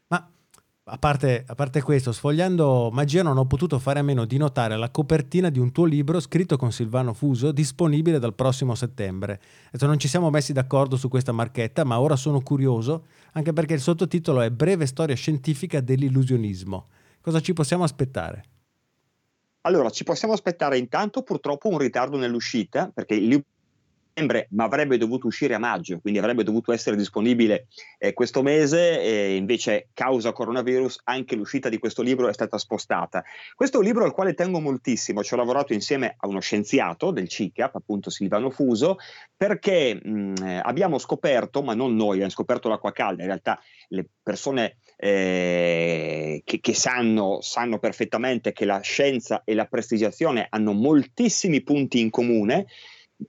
Ma 0.07 0.29
a 0.87 0.99
parte, 0.99 1.43
a 1.47 1.55
parte, 1.55 1.81
questo, 1.81 2.11
sfogliando 2.11 2.91
magia 2.91 3.23
non 3.23 3.39
ho 3.39 3.47
potuto 3.47 3.79
fare 3.79 3.97
a 3.97 4.03
meno 4.03 4.25
di 4.25 4.37
notare 4.37 4.77
la 4.77 4.91
copertina 4.91 5.49
di 5.49 5.57
un 5.57 5.71
tuo 5.71 5.85
libro 5.85 6.19
scritto 6.19 6.57
con 6.57 6.71
Silvano 6.71 7.15
Fuso, 7.15 7.51
disponibile 7.51 8.19
dal 8.19 8.35
prossimo 8.35 8.75
settembre. 8.75 9.41
Adesso 9.69 9.87
non 9.87 9.97
ci 9.97 10.07
siamo 10.07 10.29
messi 10.29 10.53
d'accordo 10.53 10.95
su 10.95 11.09
questa 11.09 11.31
marchetta, 11.31 11.83
ma 11.83 11.99
ora 11.99 12.15
sono 12.15 12.41
curioso, 12.41 13.07
anche 13.31 13.51
perché 13.51 13.73
il 13.73 13.79
sottotitolo 13.79 14.41
è 14.41 14.51
Breve 14.51 14.85
storia 14.85 15.15
scientifica 15.15 15.81
dell'illusionismo. 15.81 16.87
Cosa 17.19 17.39
ci 17.39 17.53
possiamo 17.53 17.83
aspettare? 17.83 18.43
Allora, 19.61 19.89
ci 19.89 20.03
possiamo 20.03 20.35
aspettare 20.35 20.77
intanto 20.77 21.23
purtroppo 21.23 21.67
un 21.67 21.79
ritardo 21.79 22.17
nell'uscita, 22.17 22.91
perché 22.93 23.15
il 23.15 23.27
libro 23.27 23.47
ma 24.49 24.63
avrebbe 24.63 24.97
dovuto 24.97 25.27
uscire 25.27 25.55
a 25.55 25.59
maggio, 25.59 25.99
quindi 25.99 26.19
avrebbe 26.19 26.43
dovuto 26.43 26.71
essere 26.71 26.95
disponibile 26.95 27.67
eh, 27.97 28.13
questo 28.13 28.41
mese, 28.41 29.01
e 29.01 29.35
invece 29.35 29.89
causa 29.93 30.31
coronavirus 30.31 31.01
anche 31.03 31.35
l'uscita 31.35 31.67
di 31.67 31.77
questo 31.77 32.01
libro 32.01 32.29
è 32.29 32.33
stata 32.33 32.57
spostata. 32.57 33.23
Questo 33.53 33.77
è 33.77 33.79
un 33.79 33.85
libro 33.85 34.05
al 34.05 34.13
quale 34.13 34.33
tengo 34.33 34.59
moltissimo, 34.61 35.23
ci 35.23 35.33
ho 35.33 35.37
lavorato 35.37 35.73
insieme 35.73 36.15
a 36.17 36.27
uno 36.27 36.39
scienziato 36.39 37.11
del 37.11 37.27
CICAP, 37.27 37.75
appunto 37.75 38.09
Silvano 38.09 38.49
Fuso, 38.49 38.97
perché 39.35 39.99
mh, 40.01 40.61
abbiamo 40.63 40.97
scoperto, 40.97 41.61
ma 41.61 41.73
non 41.73 41.95
noi, 41.95 42.13
abbiamo 42.13 42.31
scoperto 42.31 42.69
l'acqua 42.69 42.93
calda, 42.93 43.21
in 43.21 43.27
realtà 43.27 43.59
le 43.89 44.07
persone 44.23 44.77
eh, 44.97 46.41
che, 46.45 46.59
che 46.61 46.73
sanno, 46.73 47.39
sanno, 47.41 47.79
perfettamente 47.79 48.53
che 48.53 48.63
la 48.63 48.79
scienza 48.79 49.41
e 49.43 49.53
la 49.53 49.65
prestigiazione 49.65 50.47
hanno 50.49 50.71
moltissimi 50.71 51.61
punti 51.61 51.99
in 51.99 52.09
comune 52.09 52.67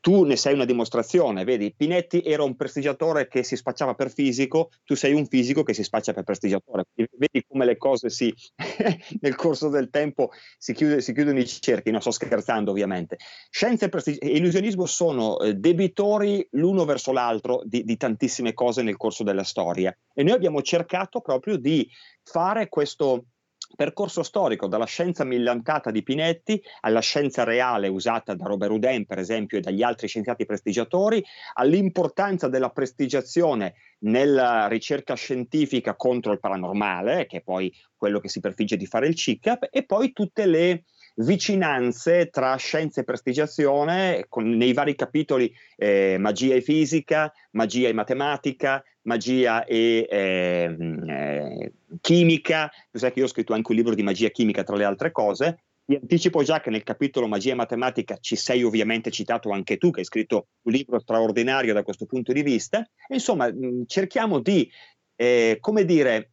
tu 0.00 0.24
ne 0.24 0.36
sei 0.36 0.54
una 0.54 0.64
dimostrazione, 0.64 1.44
vedi, 1.44 1.72
Pinetti 1.74 2.22
era 2.22 2.42
un 2.42 2.56
prestigiatore 2.56 3.28
che 3.28 3.42
si 3.42 3.56
spacciava 3.56 3.94
per 3.94 4.12
fisico, 4.12 4.70
tu 4.84 4.94
sei 4.94 5.12
un 5.12 5.26
fisico 5.26 5.62
che 5.62 5.74
si 5.74 5.84
spaccia 5.84 6.12
per 6.12 6.24
prestigiatore. 6.24 6.84
Vedi 6.94 7.44
come 7.46 7.64
le 7.64 7.76
cose 7.76 8.10
si, 8.10 8.34
nel 9.20 9.34
corso 9.36 9.68
del 9.68 9.90
tempo 9.90 10.30
si, 10.58 10.72
chiude, 10.72 11.00
si, 11.00 11.12
chiudono 11.12 11.38
i 11.38 11.46
cerchi, 11.46 11.90
non 11.90 12.00
sto 12.00 12.10
scherzando 12.10 12.70
ovviamente. 12.70 13.16
Scienza 13.50 13.86
e, 13.86 14.16
e 14.18 14.36
illusionismo 14.36 14.86
sono 14.86 15.38
eh, 15.38 15.54
debitori 15.54 16.46
l'uno 16.52 16.84
verso 16.84 17.12
l'altro 17.12 17.62
di, 17.64 17.84
di 17.84 17.96
tantissime 17.96 18.54
cose 18.54 18.82
nel 18.82 18.96
corso 18.96 19.22
della 19.22 19.44
storia 19.44 19.96
e 20.12 20.22
noi 20.22 20.34
abbiamo 20.34 20.62
cercato 20.62 21.20
proprio 21.20 21.56
di 21.56 21.88
fare 22.22 22.68
questo 22.68 23.26
percorso 23.76 24.24
storico 24.24 24.66
dalla 24.66 24.86
scienza 24.86 25.22
millantata 25.22 25.92
di 25.92 26.02
Pinetti 26.02 26.60
alla 26.80 27.00
scienza 27.00 27.44
reale 27.44 27.86
usata 27.86 28.34
da 28.34 28.46
Robert 28.46 28.72
Houdin, 28.72 29.06
per 29.06 29.18
esempio, 29.18 29.58
e 29.58 29.60
dagli 29.60 29.82
altri 29.82 30.08
scienziati 30.08 30.44
prestigiatori, 30.44 31.24
all'importanza 31.54 32.48
della 32.48 32.70
prestigiazione 32.70 33.74
nella 34.00 34.66
ricerca 34.66 35.14
scientifica 35.14 35.94
contro 35.94 36.32
il 36.32 36.40
paranormale, 36.40 37.26
che 37.26 37.38
è 37.38 37.42
poi 37.42 37.72
quello 37.96 38.18
che 38.18 38.28
si 38.28 38.40
prefigge 38.40 38.76
di 38.76 38.86
fare 38.86 39.06
il 39.06 39.14
CICAP, 39.14 39.68
e 39.70 39.84
poi 39.84 40.12
tutte 40.12 40.46
le 40.46 40.84
vicinanze 41.16 42.28
tra 42.28 42.56
scienza 42.56 43.00
e 43.00 43.04
prestigiazione 43.04 44.26
con, 44.28 44.48
nei 44.48 44.72
vari 44.72 44.94
capitoli 44.94 45.52
eh, 45.76 46.16
magia 46.18 46.54
e 46.54 46.60
fisica, 46.60 47.32
magia 47.52 47.88
e 47.88 47.92
matematica, 47.92 48.82
magia 49.02 49.64
e 49.64 50.06
eh, 50.10 50.76
eh, 51.08 51.72
chimica. 52.00 52.70
Tu 52.90 52.98
sai 52.98 53.12
che 53.12 53.20
io 53.20 53.24
ho 53.24 53.28
scritto 53.28 53.54
anche 53.54 53.70
un 53.70 53.76
libro 53.76 53.94
di 53.94 54.02
magia 54.02 54.28
chimica 54.28 54.62
tra 54.62 54.76
le 54.76 54.84
altre 54.84 55.12
cose. 55.12 55.62
Vi 55.88 55.94
anticipo 55.94 56.42
già 56.42 56.60
che 56.60 56.70
nel 56.70 56.82
capitolo 56.82 57.28
magia 57.28 57.52
e 57.52 57.54
matematica 57.54 58.16
ci 58.18 58.34
sei 58.34 58.64
ovviamente 58.64 59.10
citato 59.10 59.50
anche 59.50 59.76
tu, 59.76 59.90
che 59.90 60.00
hai 60.00 60.06
scritto 60.06 60.48
un 60.62 60.72
libro 60.72 60.98
straordinario 60.98 61.72
da 61.72 61.84
questo 61.84 62.06
punto 62.06 62.32
di 62.32 62.42
vista. 62.42 62.80
E, 62.80 63.14
insomma, 63.14 63.48
cerchiamo 63.86 64.40
di, 64.40 64.68
eh, 65.14 65.58
come 65.60 65.84
dire, 65.84 66.32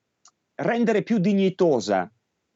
rendere 0.56 1.04
più 1.04 1.20
dignitosa 1.20 2.12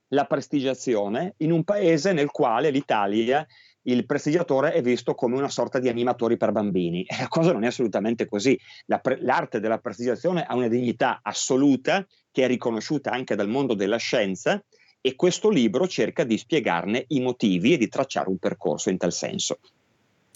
la 0.10 0.26
prestigiazione 0.26 1.34
in 1.38 1.52
un 1.52 1.64
paese 1.64 2.14
nel 2.14 2.32
quale 2.32 2.70
l'Italia 2.70 3.46
il 3.88 4.06
prestigiatore 4.06 4.74
è 4.74 4.82
visto 4.82 5.16
come 5.16 5.38
una 5.38 5.50
sorta 5.50 5.80
di 5.80 5.88
animatori 5.88 6.38
per 6.38 6.52
bambini. 6.52 7.04
E 7.04 7.16
la 7.20 7.28
cosa 7.28 7.54
non 7.54 7.64
è 7.64 7.68
assolutamente 7.68 8.28
così. 8.28 8.60
La 8.86 9.00
pre- 9.00 9.22
l'arte 9.22 9.60
della 9.60 9.80
prestigiazione 9.80 10.44
ha 10.44 10.56
una 10.56 10.68
dignità 10.68 11.20
assoluta 11.24 12.06
che 12.32 12.44
è 12.44 12.48
riconosciuta 12.48 13.12
anche 13.12 13.36
dal 13.36 13.48
mondo 13.48 13.74
della 13.74 13.98
scienza 13.98 14.62
e 15.00 15.16
questo 15.16 15.50
libro 15.50 15.88
cerca 15.88 16.26
di 16.26 16.38
spiegarne 16.38 17.06
i 17.10 17.22
motivi 17.22 17.74
e 17.74 17.78
di 17.78 17.88
tracciare 17.88 18.30
un 18.30 18.38
percorso 18.38 18.90
in 18.90 18.98
tal 18.98 19.14
senso. 19.14 19.60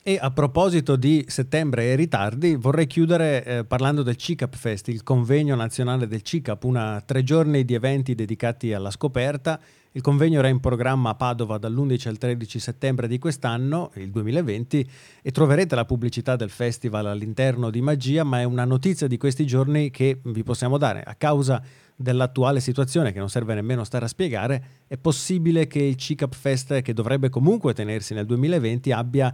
E 0.03 0.17
a 0.19 0.31
proposito 0.31 0.95
di 0.95 1.23
settembre 1.27 1.91
e 1.91 1.95
ritardi, 1.95 2.55
vorrei 2.55 2.87
chiudere 2.87 3.43
eh, 3.43 3.65
parlando 3.65 4.01
del 4.01 4.15
CICAP 4.15 4.55
Fest, 4.55 4.87
il 4.87 5.03
convegno 5.03 5.53
nazionale 5.53 6.07
del 6.07 6.23
CICAP, 6.23 6.63
una 6.63 7.03
tre 7.05 7.21
giorni 7.21 7.63
di 7.63 7.75
eventi 7.75 8.15
dedicati 8.15 8.73
alla 8.73 8.89
scoperta. 8.89 9.59
Il 9.91 10.01
convegno 10.01 10.39
era 10.39 10.47
in 10.47 10.59
programma 10.59 11.11
a 11.11 11.13
Padova 11.15 11.59
dall'11 11.59 12.07
al 12.07 12.17
13 12.17 12.57
settembre 12.57 13.07
di 13.07 13.19
quest'anno, 13.19 13.91
il 13.97 14.09
2020, 14.09 14.89
e 15.21 15.29
troverete 15.29 15.75
la 15.75 15.85
pubblicità 15.85 16.35
del 16.35 16.49
festival 16.49 17.05
all'interno 17.05 17.69
di 17.69 17.81
Magia, 17.81 18.23
ma 18.23 18.39
è 18.39 18.43
una 18.43 18.65
notizia 18.65 19.05
di 19.05 19.17
questi 19.17 19.45
giorni 19.45 19.91
che 19.91 20.19
vi 20.23 20.41
possiamo 20.41 20.79
dare. 20.79 21.03
A 21.03 21.13
causa 21.13 21.61
dell'attuale 21.95 22.59
situazione, 22.59 23.11
che 23.11 23.19
non 23.19 23.29
serve 23.29 23.53
nemmeno 23.53 23.83
stare 23.83 24.05
a 24.05 24.07
spiegare, 24.07 24.63
è 24.87 24.97
possibile 24.97 25.67
che 25.67 25.83
il 25.83 25.95
CICAP 25.95 26.33
Fest, 26.33 26.81
che 26.81 26.93
dovrebbe 26.93 27.29
comunque 27.29 27.75
tenersi 27.75 28.15
nel 28.15 28.25
2020, 28.25 28.91
abbia 28.91 29.31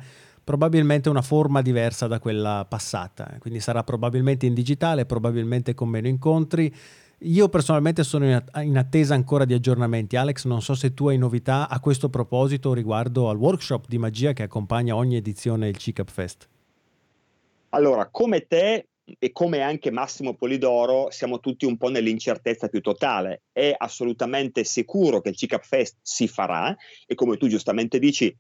probabilmente 0.47 1.09
una 1.09 1.21
forma 1.21 1.61
diversa 1.61 2.07
da 2.07 2.21
quella 2.21 2.65
passata, 2.69 3.35
quindi 3.37 3.59
sarà 3.59 3.83
probabilmente 3.83 4.45
in 4.45 4.53
digitale, 4.53 5.05
probabilmente 5.05 5.73
con 5.73 5.89
meno 5.89 6.07
incontri. 6.07 6.73
Io 7.21 7.49
personalmente 7.49 8.05
sono 8.05 8.41
in 8.61 8.77
attesa 8.77 9.13
ancora 9.13 9.43
di 9.43 9.53
aggiornamenti. 9.53 10.15
Alex, 10.15 10.45
non 10.45 10.61
so 10.61 10.73
se 10.73 10.93
tu 10.93 11.09
hai 11.09 11.17
novità 11.17 11.67
a 11.67 11.81
questo 11.81 12.07
proposito 12.07 12.73
riguardo 12.73 13.29
al 13.29 13.35
workshop 13.35 13.87
di 13.89 13.97
magia 13.97 14.31
che 14.31 14.43
accompagna 14.43 14.95
ogni 14.95 15.17
edizione 15.17 15.65
del 15.65 15.75
CICAP 15.75 16.09
Fest. 16.09 16.47
Allora, 17.71 18.07
come 18.09 18.47
te 18.47 18.87
e 19.19 19.31
come 19.33 19.59
anche 19.59 19.91
Massimo 19.91 20.33
Polidoro, 20.33 21.07
siamo 21.09 21.41
tutti 21.41 21.65
un 21.65 21.75
po' 21.75 21.89
nell'incertezza 21.89 22.69
più 22.69 22.79
totale. 22.79 23.41
È 23.51 23.75
assolutamente 23.77 24.63
sicuro 24.63 25.19
che 25.19 25.27
il 25.27 25.35
CICAP 25.35 25.65
Fest 25.65 25.97
si 26.01 26.29
farà 26.29 26.73
e 27.05 27.15
come 27.15 27.35
tu 27.35 27.47
giustamente 27.49 27.99
dici, 27.99 28.33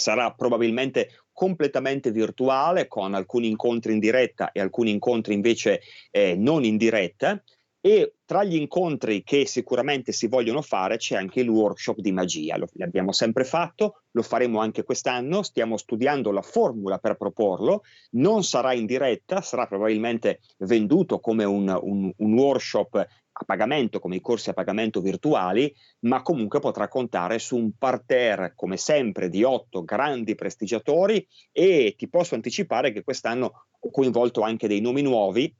sarà 0.00 0.32
probabilmente 0.32 1.22
completamente 1.32 2.10
virtuale 2.10 2.88
con 2.88 3.14
alcuni 3.14 3.48
incontri 3.48 3.92
in 3.92 4.00
diretta 4.00 4.50
e 4.52 4.60
alcuni 4.60 4.90
incontri 4.90 5.34
invece 5.34 5.80
eh, 6.10 6.34
non 6.34 6.64
in 6.64 6.76
diretta. 6.76 7.40
e 7.82 8.16
tra 8.26 8.44
gli 8.44 8.56
incontri 8.56 9.22
che 9.22 9.46
sicuramente 9.46 10.12
si 10.12 10.26
vogliono 10.28 10.60
fare 10.60 10.98
c'è 10.98 11.16
anche 11.16 11.40
il 11.40 11.48
workshop 11.48 11.98
di 11.98 12.12
magia, 12.12 12.58
lo, 12.58 12.68
l'abbiamo 12.74 13.10
sempre 13.10 13.44
fatto, 13.44 14.02
lo 14.10 14.22
faremo 14.22 14.60
anche 14.60 14.82
quest'anno, 14.82 15.42
stiamo 15.42 15.78
studiando 15.78 16.30
la 16.30 16.42
formula 16.42 16.98
per 16.98 17.16
proporlo, 17.16 17.82
non 18.16 18.44
sarà 18.44 18.74
in 18.74 18.84
diretta, 18.84 19.40
sarà 19.40 19.66
probabilmente 19.66 20.40
venduto 20.58 21.20
come 21.20 21.44
un, 21.44 21.74
un, 21.80 22.12
un 22.14 22.38
workshop 22.38 23.06
a 23.40 23.44
pagamento, 23.44 24.00
come 24.00 24.16
i 24.16 24.20
corsi 24.20 24.50
a 24.50 24.52
pagamento 24.52 25.00
virtuali, 25.00 25.74
ma 26.00 26.22
comunque 26.22 26.60
potrà 26.60 26.88
contare 26.88 27.38
su 27.38 27.56
un 27.56 27.72
parterre, 27.76 28.52
come 28.54 28.76
sempre, 28.76 29.30
di 29.30 29.42
otto 29.42 29.82
grandi 29.82 30.34
prestigiatori 30.34 31.26
e 31.50 31.94
ti 31.96 32.08
posso 32.08 32.34
anticipare 32.34 32.92
che 32.92 33.02
quest'anno 33.02 33.66
ho 33.78 33.90
coinvolto 33.90 34.42
anche 34.42 34.68
dei 34.68 34.80
nomi 34.80 35.02
nuovi 35.02 35.54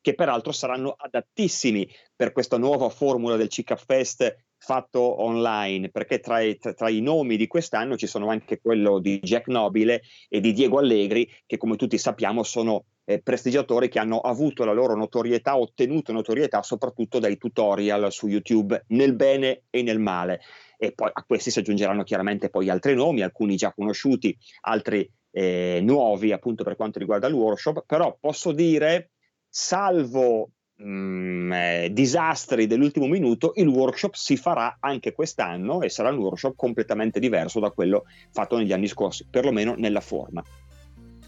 che 0.00 0.14
peraltro 0.14 0.52
saranno 0.52 0.94
adattissimi 0.96 1.86
per 2.14 2.32
questa 2.32 2.56
nuova 2.56 2.88
formula 2.88 3.36
del 3.36 3.48
CICA 3.48 3.76
Fest 3.76 4.44
fatto 4.56 5.22
online, 5.22 5.90
perché 5.90 6.20
tra 6.20 6.40
i, 6.40 6.56
tra 6.56 6.88
i, 6.88 7.00
nomi 7.00 7.36
di 7.36 7.46
quest'anno 7.46 7.96
ci 7.96 8.06
sono 8.06 8.28
anche 8.28 8.60
quello 8.60 9.00
di 9.00 9.18
Jack 9.20 9.48
Nobile 9.48 10.02
e 10.28 10.40
di 10.40 10.52
Diego 10.52 10.78
Allegri, 10.78 11.28
che 11.46 11.58
come 11.58 11.76
tutti 11.76 11.98
sappiamo 11.98 12.42
sono 12.42 12.84
eh, 13.08 13.22
prestigiatori 13.22 13.88
che 13.88 13.98
hanno 13.98 14.20
avuto 14.20 14.66
la 14.66 14.72
loro 14.74 14.94
notorietà, 14.94 15.56
ottenuto 15.56 16.12
notorietà 16.12 16.62
soprattutto 16.62 17.18
dai 17.18 17.38
tutorial 17.38 18.12
su 18.12 18.26
YouTube, 18.26 18.84
nel 18.88 19.14
bene 19.14 19.62
e 19.70 19.82
nel 19.82 19.98
male. 19.98 20.40
E 20.76 20.92
poi 20.92 21.08
a 21.10 21.24
questi 21.24 21.50
si 21.50 21.58
aggiungeranno 21.58 22.02
chiaramente 22.02 22.50
poi 22.50 22.68
altri 22.68 22.94
nomi, 22.94 23.22
alcuni 23.22 23.56
già 23.56 23.72
conosciuti, 23.72 24.36
altri 24.60 25.10
eh, 25.30 25.80
nuovi 25.82 26.32
appunto 26.32 26.64
per 26.64 26.76
quanto 26.76 26.98
riguarda 26.98 27.26
il 27.28 27.32
workshop, 27.32 27.84
però 27.86 28.14
posso 28.20 28.52
dire 28.52 29.12
salvo 29.48 30.50
mm, 30.82 31.52
eh, 31.52 31.88
disastri 31.90 32.66
dell'ultimo 32.66 33.06
minuto, 33.06 33.52
il 33.54 33.68
workshop 33.68 34.12
si 34.16 34.36
farà 34.36 34.76
anche 34.80 35.12
quest'anno 35.12 35.80
e 35.80 35.88
sarà 35.88 36.10
un 36.10 36.18
workshop 36.18 36.54
completamente 36.54 37.20
diverso 37.20 37.58
da 37.58 37.70
quello 37.70 38.04
fatto 38.32 38.58
negli 38.58 38.74
anni 38.74 38.86
scorsi, 38.86 39.26
perlomeno 39.30 39.74
nella 39.78 40.02
forma. 40.02 40.44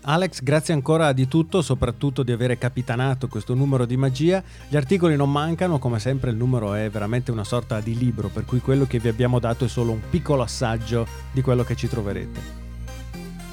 Alex, 0.02 0.42
grazie 0.42 0.72
ancora 0.72 1.12
di 1.12 1.28
tutto, 1.28 1.60
soprattutto 1.60 2.22
di 2.22 2.32
aver 2.32 2.56
capitanato 2.56 3.28
questo 3.28 3.52
numero 3.52 3.84
di 3.84 3.98
magia. 3.98 4.42
Gli 4.66 4.76
articoli 4.76 5.14
non 5.14 5.30
mancano, 5.30 5.78
come 5.78 5.98
sempre 5.98 6.30
il 6.30 6.36
numero 6.36 6.72
è 6.72 6.88
veramente 6.88 7.30
una 7.30 7.44
sorta 7.44 7.80
di 7.80 7.96
libro, 7.98 8.28
per 8.28 8.46
cui 8.46 8.60
quello 8.60 8.86
che 8.86 8.98
vi 8.98 9.08
abbiamo 9.08 9.38
dato 9.38 9.66
è 9.66 9.68
solo 9.68 9.92
un 9.92 10.00
piccolo 10.08 10.42
assaggio 10.42 11.06
di 11.32 11.42
quello 11.42 11.64
che 11.64 11.76
ci 11.76 11.86
troverete. 11.86 12.58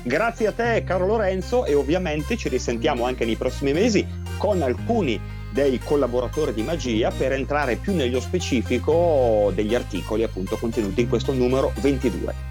Grazie 0.03 0.47
a 0.47 0.53
te 0.53 0.85
caro 0.85 1.05
Lorenzo 1.05 1.65
e 1.65 1.73
ovviamente 1.73 2.37
ci 2.37 2.47
risentiamo 2.47 3.03
anche 3.03 3.25
nei 3.25 3.35
prossimi 3.35 3.73
mesi 3.73 4.07
con 4.37 4.61
alcuni 4.61 5.19
dei 5.51 5.79
collaboratori 5.83 6.53
di 6.53 6.61
Magia 6.61 7.11
per 7.11 7.33
entrare 7.33 7.75
più 7.75 7.93
nello 7.93 8.21
specifico 8.21 9.51
degli 9.53 9.75
articoli 9.75 10.23
appunto 10.23 10.55
contenuti 10.55 11.01
in 11.01 11.09
questo 11.09 11.33
numero 11.33 11.73
22. 11.81 12.46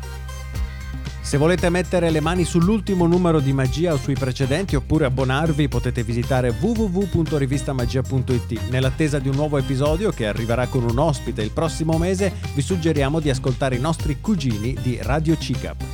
Se 1.26 1.38
volete 1.38 1.70
mettere 1.70 2.10
le 2.10 2.20
mani 2.20 2.44
sull'ultimo 2.44 3.08
numero 3.08 3.40
di 3.40 3.52
Magia 3.52 3.92
o 3.92 3.96
sui 3.96 4.14
precedenti 4.14 4.76
oppure 4.76 5.06
abbonarvi 5.06 5.66
potete 5.66 6.04
visitare 6.04 6.54
www.rivistamagia.it. 6.56 8.68
Nell'attesa 8.70 9.18
di 9.18 9.26
un 9.26 9.34
nuovo 9.34 9.58
episodio 9.58 10.12
che 10.12 10.28
arriverà 10.28 10.68
con 10.68 10.84
un 10.84 10.96
ospite 10.96 11.42
il 11.42 11.50
prossimo 11.50 11.98
mese 11.98 12.32
vi 12.54 12.62
suggeriamo 12.62 13.18
di 13.18 13.28
ascoltare 13.28 13.74
i 13.74 13.80
nostri 13.80 14.20
cugini 14.20 14.76
di 14.80 15.00
Radio 15.02 15.36
CICAP. 15.36 15.84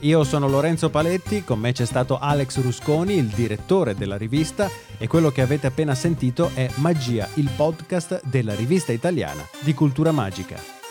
Io 0.00 0.24
sono 0.24 0.48
Lorenzo 0.48 0.90
Paletti, 0.90 1.44
con 1.44 1.60
me 1.60 1.70
c'è 1.70 1.86
stato 1.86 2.18
Alex 2.18 2.60
Rusconi, 2.60 3.14
il 3.14 3.28
direttore 3.28 3.94
della 3.94 4.16
rivista, 4.16 4.68
e 4.98 5.06
quello 5.06 5.30
che 5.30 5.40
avete 5.40 5.68
appena 5.68 5.94
sentito 5.94 6.50
è 6.54 6.68
Magia, 6.78 7.28
il 7.34 7.48
podcast 7.54 8.22
della 8.24 8.56
rivista 8.56 8.90
italiana 8.90 9.46
di 9.60 9.72
cultura 9.72 10.10
magica. 10.10 10.81